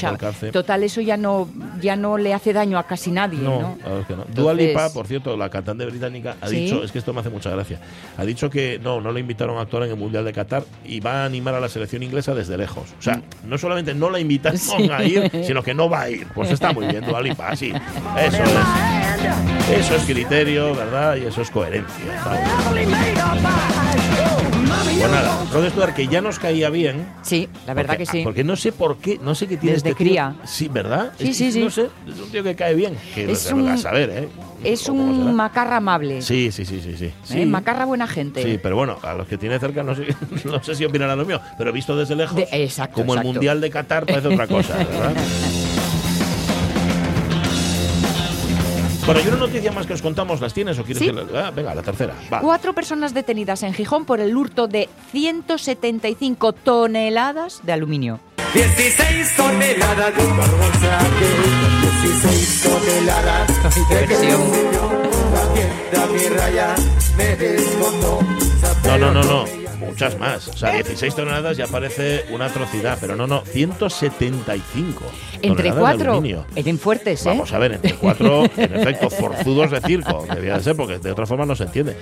[0.52, 1.48] Total, eso ya no,
[1.80, 3.38] ya no le hace daño a casi nadie.
[3.38, 3.76] No, ¿no?
[3.76, 4.24] Claro es que no.
[4.32, 7.50] Dua Lipa, por cierto, la cantante británica, ha dicho, es que esto me hace mucha
[7.50, 7.80] gracia,
[8.16, 11.00] ha dicho que no, no le invitaron a actuar en el Mundial de Qatar y
[11.00, 12.88] va a animar a la selección inglesa desde lejos.
[12.98, 14.56] O sea, no solamente no la invitan
[14.90, 16.26] a ir, sino que no va a ir.
[16.34, 17.72] Pues está muy bien, Dualipa, sí.
[18.18, 19.78] Eso es.
[19.78, 21.16] Eso es criterio, ¿verdad?
[21.16, 22.04] Y eso es coherencia.
[24.98, 27.06] Pues nada, Rod Stewart, que ya nos caía bien.
[27.22, 28.20] Sí, la verdad que sí.
[28.22, 30.34] Porque no sé por qué, no sé qué tiene Desde este cría.
[30.36, 30.46] Tío.
[30.46, 31.12] Sí, ¿verdad?
[31.18, 31.60] Sí, es, sí, sí.
[31.60, 32.96] No sé, es un tío que cae bien.
[33.14, 34.28] Que Es lo- un- a saber, ¿eh?
[34.62, 36.22] Es un macarra amable.
[36.22, 36.94] Sí, sí, sí, sí.
[36.96, 37.06] sí.
[37.06, 37.12] ¿eh?
[37.24, 37.44] Sí.
[37.46, 38.42] Macarra buena gente.
[38.44, 40.06] Sí, pero bueno, a los que tiene cerca no sé,
[40.44, 43.22] no sé si opinarán lo mío, pero visto desde lejos, De- exacto, como el.
[43.24, 45.14] Mundial de Qatar parece otra cosa, ¿verdad?
[49.04, 51.06] Bueno, y una noticia más que os contamos, ¿las tienes o quieres Sí.
[51.06, 52.14] que la- ah, venga, la tercera.
[52.32, 52.40] Va.
[52.40, 58.20] Cuatro personas detenidas en Gijón por el hurto de 175 toneladas de aluminio.
[58.54, 60.98] 16 toneladas de barbosa
[62.00, 64.40] 16 toneladas de versión.
[65.32, 66.74] La tienda mi raya
[67.16, 68.20] me descontó
[68.84, 69.61] No, no, no, no.
[69.92, 70.48] Muchas más.
[70.48, 73.42] O sea, 16 toneladas ya parece una atrocidad, pero no, no.
[73.44, 75.04] 175.
[75.42, 76.22] Entre cuatro.
[76.54, 77.28] Eran fuertes, ¿eh?
[77.28, 81.10] Vamos a ver, entre cuatro, en efecto, forzudos de circo, debía de ser, porque de
[81.12, 81.96] otra forma no se entiende.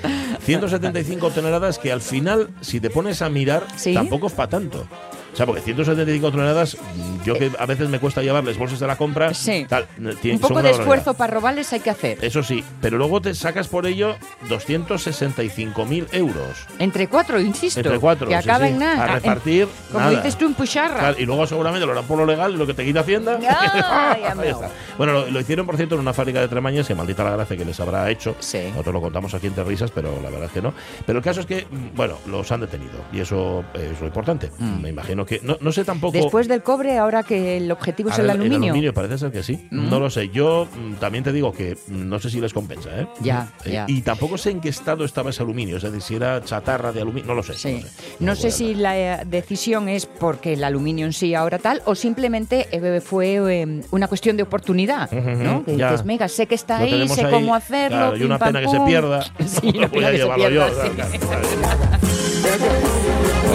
[0.45, 3.95] 175 toneladas que al final, si te pones a mirar, Sí.
[3.95, 4.87] tampoco es para tanto.
[5.33, 8.87] O sea, porque 175 toneladas, mm, yo que a veces me cuesta llevarles bolsas de
[8.87, 9.67] la compra, Sí.
[9.69, 12.19] tal, Un poco de esfuerzo para robarles hay que hacer.
[12.23, 14.17] Eso sí, pero luego te sacas por ello
[14.49, 16.67] 265.000 euros.
[16.79, 17.81] Entre cuatro, insisto.
[17.81, 18.29] Entre cuatro.
[18.29, 18.73] Que sí, acaba sí.
[18.73, 19.05] en nada.
[19.05, 19.69] A En- repartir.
[19.93, 20.17] Como nada.
[20.17, 20.99] dices tú, en pucharra.
[20.99, 23.39] Claro, y luego seguramente lo harán por lo legal y lo que te quita Hacienda.
[24.99, 27.57] Bueno, lo, lo hicieron, por cierto, en una fábrica de Tremañas, que maldita la gracia
[27.57, 28.37] que les habrá hecho.
[28.41, 28.65] Sí.
[28.71, 30.75] Nosotros lo contamos aquí entre risas, pero la verdad es que no.
[31.07, 33.05] Pero el caso es que, mm, bueno, los han detenido.
[33.13, 34.51] Y eso es lo importante.
[34.59, 35.41] Me imagino que.
[35.43, 36.13] No, no sé tampoco.
[36.13, 38.93] Después del cobre, ahora que el objetivo es Ahora el aluminio.
[38.95, 39.67] parece ser que sí.
[39.71, 39.91] Mm.
[39.91, 40.29] No lo sé.
[40.31, 43.07] Yo mm, también te digo que mm, no sé si les compensa, ¿eh?
[43.21, 43.85] Ya, Eh, ya.
[43.89, 45.77] Y tampoco sé en qué estado estaba ese aluminio.
[45.77, 47.27] Es decir, si era chatarra de aluminio.
[47.29, 47.55] No lo sé.
[47.55, 47.85] Sí.
[48.19, 51.83] No, No sé si la eh, decisión es porque el aluminio en sí ahora tal
[51.85, 53.41] o simplemente eh, fue
[53.91, 55.65] una cuestión de oportunidad, Ujú, ¿no?
[55.65, 57.97] Que dices, mega, sé que está ahí, sé ahí, cómo hacerlo.
[57.97, 59.25] claro, y una pam, pena que se pierda.
[59.47, 61.19] Sí, una Voy a llevarlo yo, pierda, sí.
[61.19, 63.00] claro,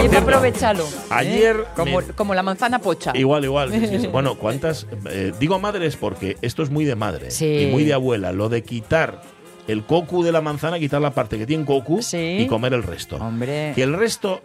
[0.02, 0.84] que cierto, aprovecharlo.
[0.84, 0.88] ¿eh?
[1.10, 3.12] ayer Como, me- como la manzana pocha.
[3.14, 3.72] Igual, igual.
[3.72, 4.06] sí, sí, sí.
[4.12, 4.86] Bueno, ¿cuántas?
[5.10, 7.46] eh, digo madres porque esto es muy de madre Sí.
[7.46, 8.32] y muy de abuela.
[8.32, 9.22] Lo de quitar
[9.68, 13.16] el cocu de la manzana, quitar la parte que tiene cocu y comer el resto.
[13.16, 13.72] Hombre.
[13.76, 14.40] Y el resto.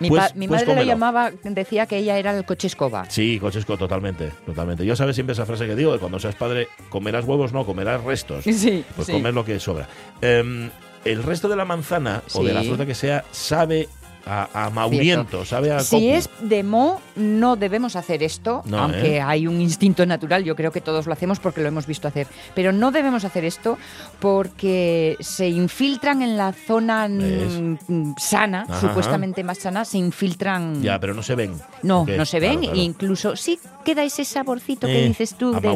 [0.00, 0.88] Mi, pues, mi pues madre lo cómelo.
[0.92, 3.08] llamaba, decía que ella era el coche escoba.
[3.08, 4.84] Sí, cochesco, totalmente, totalmente.
[4.84, 8.02] Yo sabes siempre esa frase que digo, de cuando seas padre, comerás huevos, no, comerás
[8.02, 8.42] restos.
[8.52, 9.12] Sí, Pues sí.
[9.12, 9.88] comer lo que sobra.
[10.20, 10.68] Em,
[11.04, 13.88] el resto de la manzana o de la fruta que sea sabe
[14.26, 19.16] a, a mauriento, sabe a Si es de mo, no debemos hacer esto, No, aunque
[19.16, 19.20] ¿eh?
[19.20, 22.26] hay un instinto natural, yo creo que todos lo hacemos porque lo hemos visto hacer,
[22.54, 23.76] pero no debemos hacer esto
[24.20, 28.80] porque se infiltran en la zona mm, sana, Ajá.
[28.80, 30.82] supuestamente más sana, se infiltran...
[30.82, 31.54] Ya, pero no se ven.
[31.82, 35.60] no, no se claro, ven, incluso sí queda ese saborcito que Eh, dices tú a
[35.60, 35.68] de,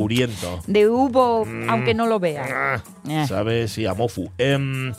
[0.67, 1.69] de uvo, Mm.
[1.71, 2.49] aunque no lo veas.
[2.51, 3.27] Ah, Eh.
[3.29, 3.73] ¿Sabes?
[3.73, 4.31] Sí, a Mofu.
[4.39, 4.93] Em,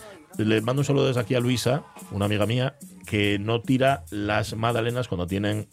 [0.45, 2.75] le mando un saludo desde aquí a Luisa, una amiga mía,
[3.05, 5.67] que no tira las magdalenas cuando tienen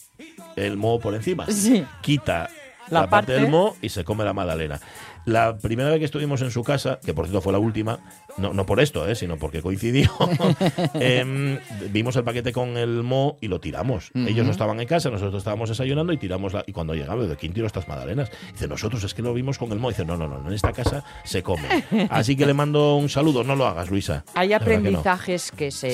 [0.57, 1.47] el moho por encima.
[1.47, 1.85] Sí.
[2.03, 2.49] Quita
[2.89, 3.51] la, La parte del parte.
[3.51, 4.81] moho y se come la magdalena.
[5.25, 7.99] La primera vez que estuvimos en su casa, que por cierto fue la última,
[8.39, 10.11] no, no por esto, eh, sino porque coincidió,
[10.95, 11.59] em,
[11.91, 14.11] vimos el paquete con el moho y lo tiramos.
[14.15, 17.37] Ellos no estaban en casa, nosotros estábamos desayunando y tiramos la, y cuando llegamos, ¿de
[17.37, 18.31] quién tiró estas magdalenas?
[18.53, 19.91] Dice, nosotros es que lo vimos con el moho.
[19.91, 21.85] Dice, no, no, no, en esta casa se come.
[22.11, 24.25] Así que le mando un saludo, no lo hagas, Luisa.
[24.35, 24.57] Hay que no.
[24.61, 25.89] aprendizajes que, se,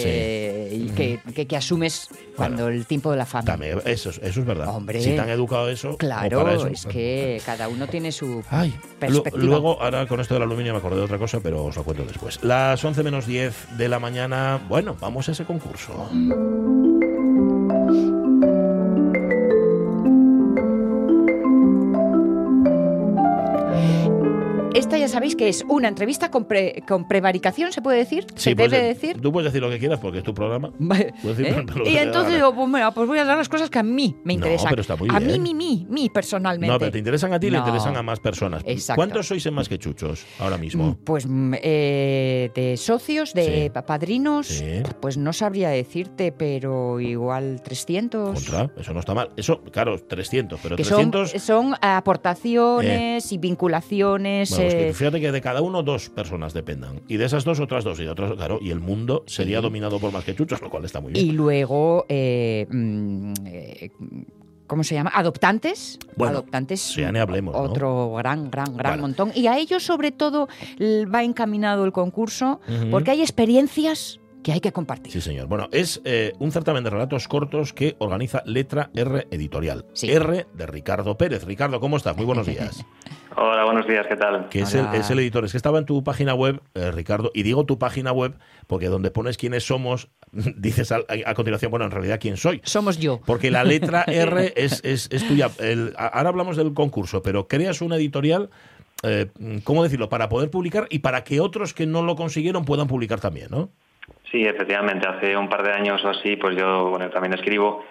[0.96, 3.44] que, que- que asumes cuando el tiempo de la fama.
[3.44, 4.68] También, eso, es- eso es verdad.
[4.68, 5.00] Hombre.
[5.02, 6.66] si te han educado eso, Claro, eso.
[6.68, 9.44] es que cada uno tiene su Ay, perspectiva.
[9.44, 12.04] luego, ahora con esto del aluminio me acordé de otra cosa, pero os lo cuento
[12.04, 12.31] después.
[12.42, 16.08] Las 11 menos 10 de la mañana, bueno, vamos a ese concurso.
[24.74, 28.24] Esta ya sabéis que es una entrevista con, pre- con prevaricación, ¿se puede decir?
[28.34, 29.20] ¿Se Sí, debe decir?
[29.20, 30.72] Tú puedes decir lo que quieras porque es tu programa.
[30.78, 31.64] Vale, ¿eh?
[31.86, 34.32] Y entonces digo, pues, mira, pues voy a dar las cosas que a mí me
[34.34, 34.70] No, interesan.
[34.70, 35.42] pero está muy A mí, bien.
[35.42, 36.72] mí, mí, mí personalmente.
[36.72, 38.62] No, pero te interesan a ti y le interesan a más personas.
[38.66, 38.98] Exacto.
[38.98, 40.96] ¿Cuántos sois en más que chuchos ahora mismo?
[41.04, 43.80] Pues mm, eh, de socios, de Sí.
[43.86, 44.82] padrinos, Sí.
[45.00, 48.34] pues no sabría decirte, pero igual 300.
[48.34, 49.30] Contra, eso no está mal.
[49.36, 51.42] Eso, claro, 300, pero que son, 300.
[51.42, 54.50] son aportaciones y vinculaciones.
[54.50, 57.00] Bueno, que eh, fíjate que de cada uno dos personas dependan.
[57.08, 57.98] Y de esas dos, otras dos.
[58.00, 60.84] Y de otras, claro, y el mundo sería dominado por más que chuchos, lo cual
[60.84, 61.26] está muy bien.
[61.26, 63.90] y luego, eh, mm, eh,
[64.66, 65.12] ¿cómo se llama?
[65.14, 65.98] Adoptantes.
[66.16, 66.80] Bueno, Adoptantes.
[66.80, 67.60] sí, ya ni hablemos, ¿no?
[67.60, 69.32] Otro gran, gran, gran montón.
[69.34, 70.48] Y a ellos, sobre todo,
[70.80, 72.60] va encaminado el concurso
[72.90, 75.12] porque hay experiencias que hay que compartir.
[75.12, 75.46] Sí, señor.
[75.46, 79.86] Bueno, es eh, un certamen de relatos cortos que organiza Letra R Editorial.
[79.92, 80.10] Sí.
[80.10, 81.44] R de Ricardo Pérez.
[81.44, 82.16] Ricardo, ¿cómo estás?
[82.16, 82.84] Muy buenos días.
[83.36, 84.48] Hola, buenos días, ¿qué tal?
[84.50, 85.44] Que es el, es el, editor.
[85.44, 88.34] Es que estaba en tu página web, eh, Ricardo, y digo tu página web
[88.66, 91.02] porque donde pones quiénes somos, dices a,
[91.34, 92.60] continuación, bueno, en realidad quién soy.
[92.64, 93.20] Somos yo.
[93.24, 95.50] Porque la letra R es, es, es tuya.
[95.96, 98.50] ahora hablamos del concurso, pero creas una editorial
[99.04, 99.30] eh,
[99.64, 103.20] ¿cómo decirlo?, para poder publicar y para que otros que no lo consiguieron puedan publicar
[103.20, 103.70] también, ¿no?
[104.32, 105.06] Sí, efectivamente.
[105.06, 107.84] Hace un par de años o así, pues yo bueno, también escribo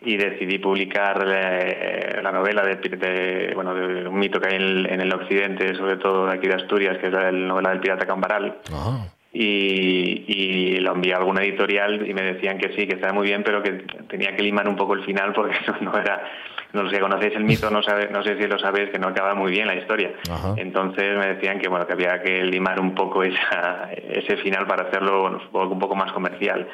[0.00, 5.12] y decidí publicar eh, la novela de, bueno, de un mito que hay en el,
[5.12, 8.58] occidente, sobre todo de aquí de Asturias, que es la novela del pirata Cambaral.
[9.32, 13.26] Y, y, lo envié a alguna editorial y me decían que sí, que estaba muy
[13.26, 16.22] bien, pero que tenía que limar un poco el final porque no era
[16.72, 19.34] no sé, conocéis el mito, no, sabe, no sé si lo sabéis, que no acaba
[19.34, 20.12] muy bien la historia.
[20.56, 24.88] Entonces me decían que bueno que había que limar un poco esa, ese final para
[24.88, 26.68] hacerlo un poco más comercial.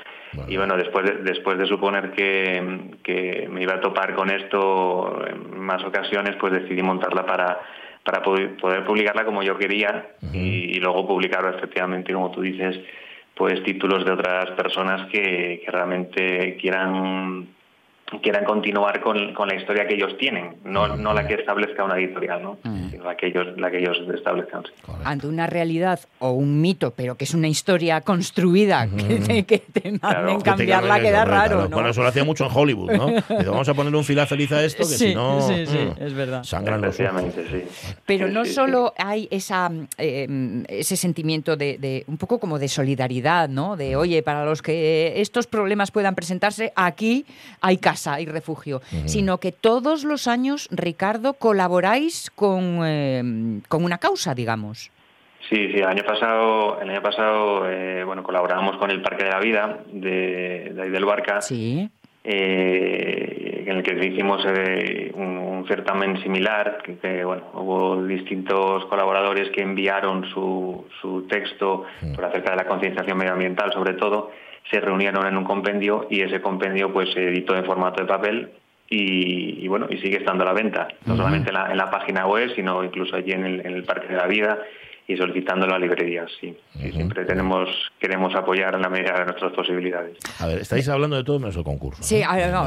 [0.49, 5.25] Y bueno, después de, después de suponer que, que me iba a topar con esto
[5.27, 7.61] en más ocasiones, pues decidí montarla para
[8.05, 12.79] para poder, publicarla como yo quería y, luego publicarlo efectivamente, como tú dices,
[13.35, 17.54] pues títulos de otras personas que, que realmente quieran
[18.23, 21.99] quieran continuar con, con, la historia que ellos tienen, no, no la que establezca una
[21.99, 22.59] editorial, ¿no?
[22.63, 22.91] Mm.
[22.91, 24.65] sino la que ellos, la que ellos establezcan.
[25.05, 29.59] Ante una realidad o un mito, pero que es una historia construida, que, te, que
[29.59, 31.63] te manden cambiarla queda raro.
[31.63, 31.69] ¿no?
[31.71, 33.07] Bueno, eso lo hacía mucho en Hollywood, ¿no?
[33.47, 35.41] vamos a poner un final feliz a esto, que si no.
[35.41, 36.45] Sí, sí, mm, es verdad.
[36.45, 37.05] Sangran los sí.
[38.07, 43.49] Pero no solo hay esa, eh, ese sentimiento de, de, un poco como de solidaridad,
[43.49, 43.77] ¿no?
[43.77, 47.27] De, oye, para los que estos problemas puedan presentarse, aquí
[47.61, 53.99] hay casa y refugio, sino que todos los años, Ricardo, colaboráis con, eh, con una
[53.99, 54.91] causa, digamos.
[55.49, 59.31] Sí, sí, el año pasado, el año pasado eh, bueno, colaboramos con el Parque de
[59.31, 61.41] la Vida de, de ahí del Barca.
[61.41, 61.89] Sí.
[62.25, 70.29] Eh, en el que hicimos un, certamen similar, que, bueno, hubo distintos colaboradores que enviaron
[70.31, 71.85] su, su texto
[72.15, 74.31] por acerca de la concienciación medioambiental, sobre todo,
[74.71, 78.51] se reunieron en un compendio y ese compendio pues se editó en formato de papel
[78.89, 82.85] y, bueno y sigue estando a la venta no solamente en la, página web sino
[82.85, 84.59] incluso allí en el, en el Parque de la Vida
[85.07, 86.57] y solicitándolo a librerías, sí.
[86.73, 87.69] Siempre tenemos,
[88.01, 90.17] queremos apoyar en la medida de nuestras posibilidades.
[90.39, 92.03] A ver, estáis hablando de todo menos el concurso.
[92.03, 92.67] Sí, a ver, no,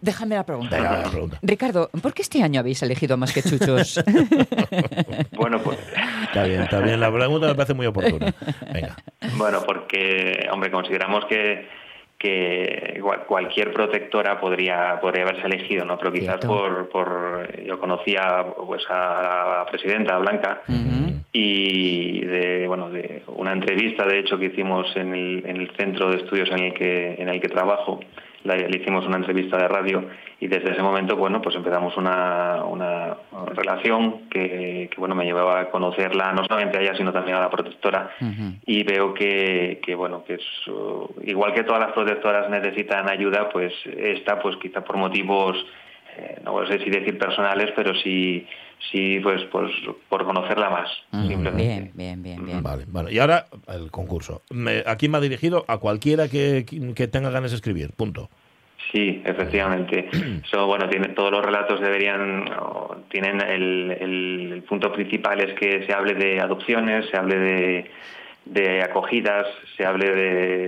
[0.00, 1.04] déjame la pregunta.
[1.42, 4.02] Ricardo, ¿por qué este año habéis elegido más que chuchos?
[5.32, 5.78] bueno, pues...
[6.36, 7.00] Está bien, está bien.
[7.00, 8.34] La pregunta me parece muy oportuna.
[8.72, 8.96] Venga.
[9.36, 11.66] Bueno, porque, hombre, consideramos que
[12.18, 18.84] que cualquier protectora podría podría haberse elegido no pero quizás por, por yo conocía pues
[18.88, 20.62] a la presidenta Blanca
[21.32, 26.10] y de bueno de una entrevista de hecho que hicimos en el, en el centro
[26.10, 28.00] de estudios en el que en el que trabajo
[28.44, 30.04] le hicimos una entrevista de radio
[30.38, 33.16] y desde ese momento bueno pues empezamos una, una
[33.54, 37.50] relación que, bueno me llevaba a conocerla no solamente a ella sino también a la
[37.50, 38.10] protectora.
[38.64, 43.48] Y veo que, que bueno que es, uh, igual que todas las protectoras necesitan ayuda
[43.48, 45.56] pues esta pues quizá por motivos
[46.16, 48.46] eh, no sé si decir personales pero sí
[48.90, 49.72] sí pues, pues
[50.08, 51.42] por conocerla más Bien,
[51.94, 52.62] bien, bien, bien.
[52.62, 54.42] Vale, bueno, y ahora el concurso.
[54.50, 55.64] Me, ¿A quién me ha dirigido?
[55.68, 56.64] A cualquiera que,
[56.94, 58.28] que tenga ganas de escribir, punto.
[58.92, 60.08] Sí, efectivamente.
[60.50, 62.44] So, bueno, tiene, todos los relatos deberían,
[63.10, 67.90] tienen el, el, punto principal es que se hable de adopciones, se hable de,
[68.46, 70.10] de acogidas, se hable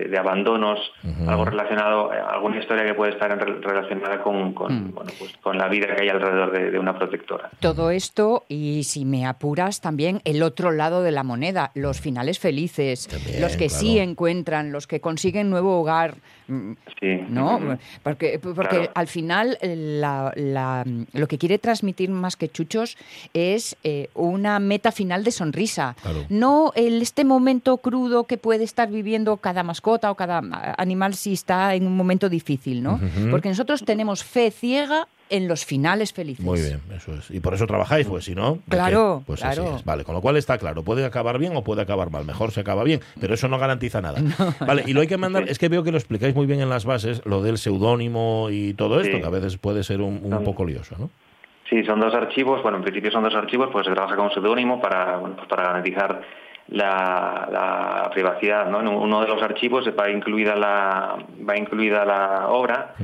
[0.09, 0.81] de, abandonos,
[1.27, 4.95] algo relacionado, alguna historia que puede estar relacionada con, con, mm.
[4.95, 7.51] bueno, pues, con la vida que hay alrededor de, una protectora.
[7.61, 12.41] Todo esto, y si me apuras, también el otro lado de la moneda, los finales
[12.41, 13.09] felices,
[13.41, 16.17] los que sí encuentran, los que consiguen nuevo hogar,
[16.49, 17.25] mm, sí.
[17.29, 17.79] ¿no?
[18.03, 22.97] Porque, porque al final la, la, lo que quiere transmitir más que Chuchos
[23.35, 25.95] es eh, una meta final de sonrisa,
[26.29, 30.41] no el, este momento crudo que puede estar viviendo cada mascota o cada
[30.79, 32.99] animal si está en un momento difícil, ¿no?
[33.31, 36.45] Porque nosotros tenemos fe ciega en los finales felices.
[36.45, 37.31] Muy bien, eso es.
[37.31, 38.59] Y por eso trabajáis, pues si no.
[38.69, 39.77] Claro, pues claro.
[39.77, 39.85] es.
[39.85, 42.25] Vale, con lo cual está claro, puede acabar bien o puede acabar mal.
[42.25, 44.21] Mejor se acaba bien, pero eso no garantiza nada.
[44.67, 46.69] vale, y lo hay que mandar, es que veo que lo explicáis muy bien en
[46.69, 50.65] las bases, lo del seudónimo y todo esto, que a veces puede ser un, poco
[50.65, 51.11] lioso, ¿no?
[51.69, 54.81] Sí, son dos archivos, bueno, en principio son dos archivos, pues se trabaja con seudónimo
[54.81, 56.23] para, bueno, pues para garantizar
[56.69, 58.69] la, privacidad.
[58.69, 58.81] ¿no?
[58.81, 61.17] En uno de los archivos va incluida la,
[61.49, 62.95] va incluida la obra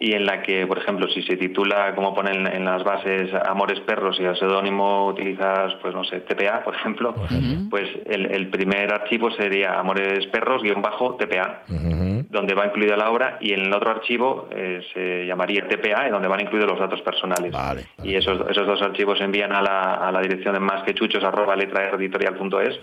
[0.00, 3.80] y en la que, por ejemplo, si se titula, como ponen en las bases, Amores
[3.80, 7.14] Perros y el seudónimo utilizas, pues no sé, TPA, por ejemplo,
[7.68, 11.62] pues el, primer archivo sería Amores Perros guion bajo TPA,
[12.30, 16.28] donde va incluida la obra, y en el otro archivo eh, se llamaría TPA, donde
[16.28, 17.52] van incluidos los datos personales.
[18.04, 20.94] Y esos, esos dos archivos se envían a la, a la dirección de más que
[20.94, 22.80] chuchos arroba letraeditorial.es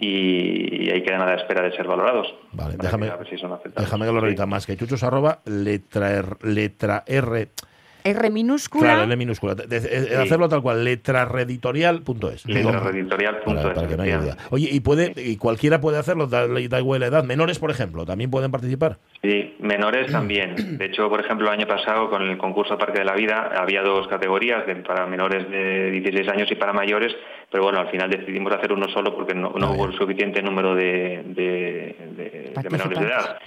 [0.00, 2.34] y ahí quedan a la espera de ser valorados.
[2.52, 7.48] Vale, déjame, que, déjame que lo repita más que chuchos arroba letra, letra R
[8.04, 8.84] R minúscula.
[8.84, 9.52] Claro, L minúscula.
[9.52, 12.46] Hacerlo tal cual, letrareditorial.es.
[12.46, 13.44] Letrareditorial.es.
[13.44, 14.36] para que no haya duda.
[14.50, 16.26] Oye, ¿y puede y cualquiera puede hacerlo?
[16.26, 17.24] Da, da, igual la edad.
[17.24, 18.98] Menores, por ejemplo, ¿también pueden participar?
[19.22, 20.78] Sí, menores también.
[20.78, 23.82] De hecho, por ejemplo, el año pasado con el concurso Parque de la Vida había
[23.82, 27.14] dos categorías, para menores de 16 años y para mayores,
[27.50, 31.22] pero bueno, al final decidimos hacer uno solo porque no, hubo el suficiente número de,
[31.26, 33.38] de, menores de edad.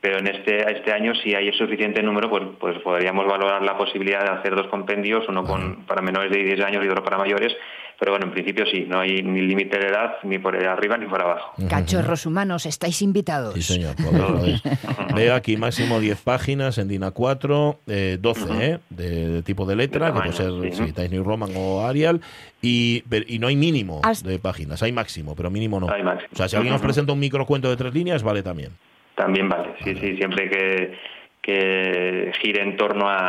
[0.00, 4.22] Pero en este, este año, si hay suficiente número, pues, pues podríamos valorar la posibilidad
[4.22, 7.54] de hacer dos compendios, uno con, para menores de 10 años y otro para mayores,
[7.98, 11.06] pero bueno, en principio sí, no hay ni límite de edad, ni por arriba ni
[11.06, 11.54] por abajo.
[11.68, 13.54] Cachorros humanos, estáis invitados.
[13.54, 13.94] Sí, señor.
[15.14, 17.80] Veo aquí máximo 10 páginas en DINA 4,
[18.18, 18.78] 12, ¿eh?
[18.90, 22.20] De, tipo de letra, que puede ser Times New Roman o Arial,
[22.60, 25.86] y, y no hay mínimo de páginas, hay máximo, pero mínimo no.
[25.86, 28.72] O sea, si alguien nos presenta un microcuento de tres líneas, vale también.
[29.14, 30.92] También vale, sí, sí, siempre que
[31.46, 33.28] que gire en torno a,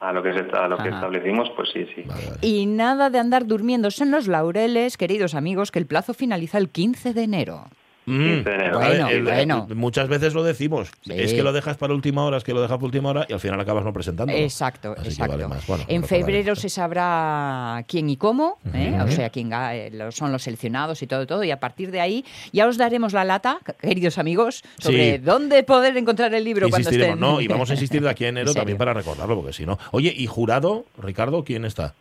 [0.00, 2.04] a, lo que, a lo que establecimos, pues sí, sí.
[2.42, 6.68] Y nada de andar durmiéndose en los laureles, queridos amigos, que el plazo finaliza el
[6.68, 7.64] 15 de enero.
[8.06, 8.42] Mm.
[9.24, 10.90] Bueno, Muchas veces lo decimos.
[11.08, 13.32] Es que lo dejas para última hora, es que lo dejas para última hora y
[13.32, 14.32] al final acabas no presentando.
[14.32, 15.50] Exacto, exacto.
[15.88, 18.98] en febrero se sabrá quién y cómo, ¿eh?
[19.02, 21.44] o sea, quién eh, son los seleccionados y todo, todo.
[21.44, 25.96] Y a partir de ahí ya os daremos la lata, queridos amigos, sobre dónde poder
[25.96, 27.18] encontrar el libro cuando estén.
[27.18, 29.78] No, y vamos a insistir de aquí a enero también para recordarlo, porque si no.
[29.92, 31.94] Oye, ¿y jurado, Ricardo, quién está?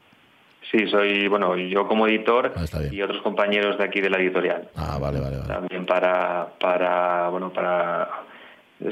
[0.71, 4.69] Sí, soy, bueno, yo como editor ah, y otros compañeros de aquí de la editorial.
[4.75, 5.37] Ah, vale, vale.
[5.45, 8.09] También para, para, bueno, para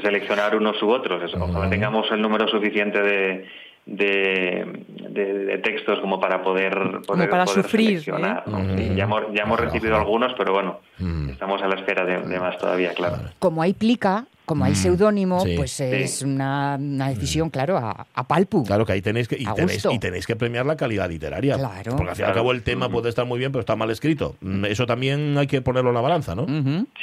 [0.02, 1.22] seleccionar unos u otros.
[1.22, 3.46] Eso, Ojalá tengamos el número suficiente de,
[3.90, 7.98] de, textos como para poder, poder, para sufrir.
[7.98, 8.94] ¿eh?
[8.96, 10.80] ya hemos, ya hemos recibido algunos, pero bueno,
[11.28, 13.16] estamos a la espera de, más todavía, claro.
[13.38, 18.64] Como hay plica, como hay mm, seudónimo, pues es una, decisión, claro, a, palpu.
[18.64, 21.56] Claro que ahí tenéis que, y tenéis, que premiar la calidad literaria.
[21.56, 21.96] Claro.
[21.96, 23.90] Porque al fin y al cabo el tema puede estar muy bien, pero está mal
[23.90, 24.36] escrito.
[24.40, 26.46] Mm, eso también hay que ponerlo en la balanza, ¿no?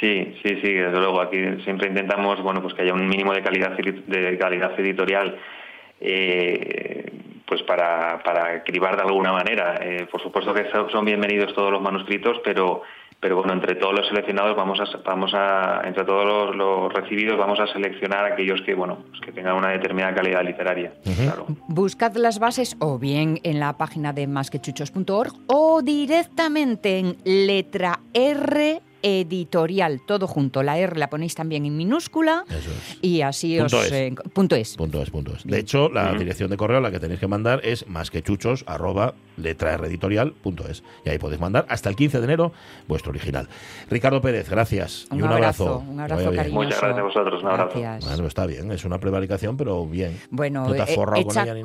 [0.00, 1.20] Sí, sí, sí, desde luego.
[1.20, 5.38] Aquí siempre intentamos, bueno, pues que haya un mínimo de calidad, de calidad editorial.
[6.00, 7.12] Eh,
[7.46, 9.78] pues para, para cribar de alguna manera.
[9.80, 12.82] Eh, por supuesto que son bienvenidos todos los manuscritos, pero
[13.20, 17.58] pero bueno, entre todos los seleccionados vamos a, vamos a entre todos los, recibidos vamos
[17.58, 20.92] a seleccionar aquellos que, bueno, pues que tengan una determinada calidad literaria.
[21.66, 28.82] Buscad las bases o bien en la página de masquechuchos.org o directamente en letra R
[29.02, 30.62] editorial, todo junto.
[30.62, 32.44] La R la ponéis también en minúscula
[33.00, 33.72] y así os...
[33.72, 33.92] Es.
[33.92, 34.76] Eh, punto es.
[34.76, 35.44] Punto es, punto es.
[35.44, 38.22] De hecho, la dirección de correo a la que tenéis que mandar es más que
[38.22, 39.14] chuchos arroba
[40.68, 40.82] es.
[41.04, 42.52] Y ahí podéis mandar hasta el 15 de enero
[42.86, 43.48] vuestro original.
[43.90, 45.06] Ricardo Pérez, gracias.
[45.10, 45.84] Un y un abrazo.
[45.88, 46.54] Un abrazo cariñoso.
[46.54, 47.42] Muchas gracias a vosotros.
[47.42, 47.80] Un abrazo.
[48.06, 48.72] Bueno, está bien.
[48.72, 50.18] Es una prevaricación, pero bien.
[50.30, 50.84] Bueno, eh,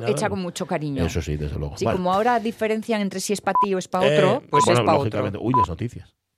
[0.06, 1.04] hecha, con mucho cariño.
[1.04, 1.76] Eso sí, desde luego.
[1.76, 4.66] Sí, como ahora diferencian entre si es para ti o es para otro, eh, pues
[4.68, 5.30] es para otro.
[5.40, 6.14] Uy, las noticias.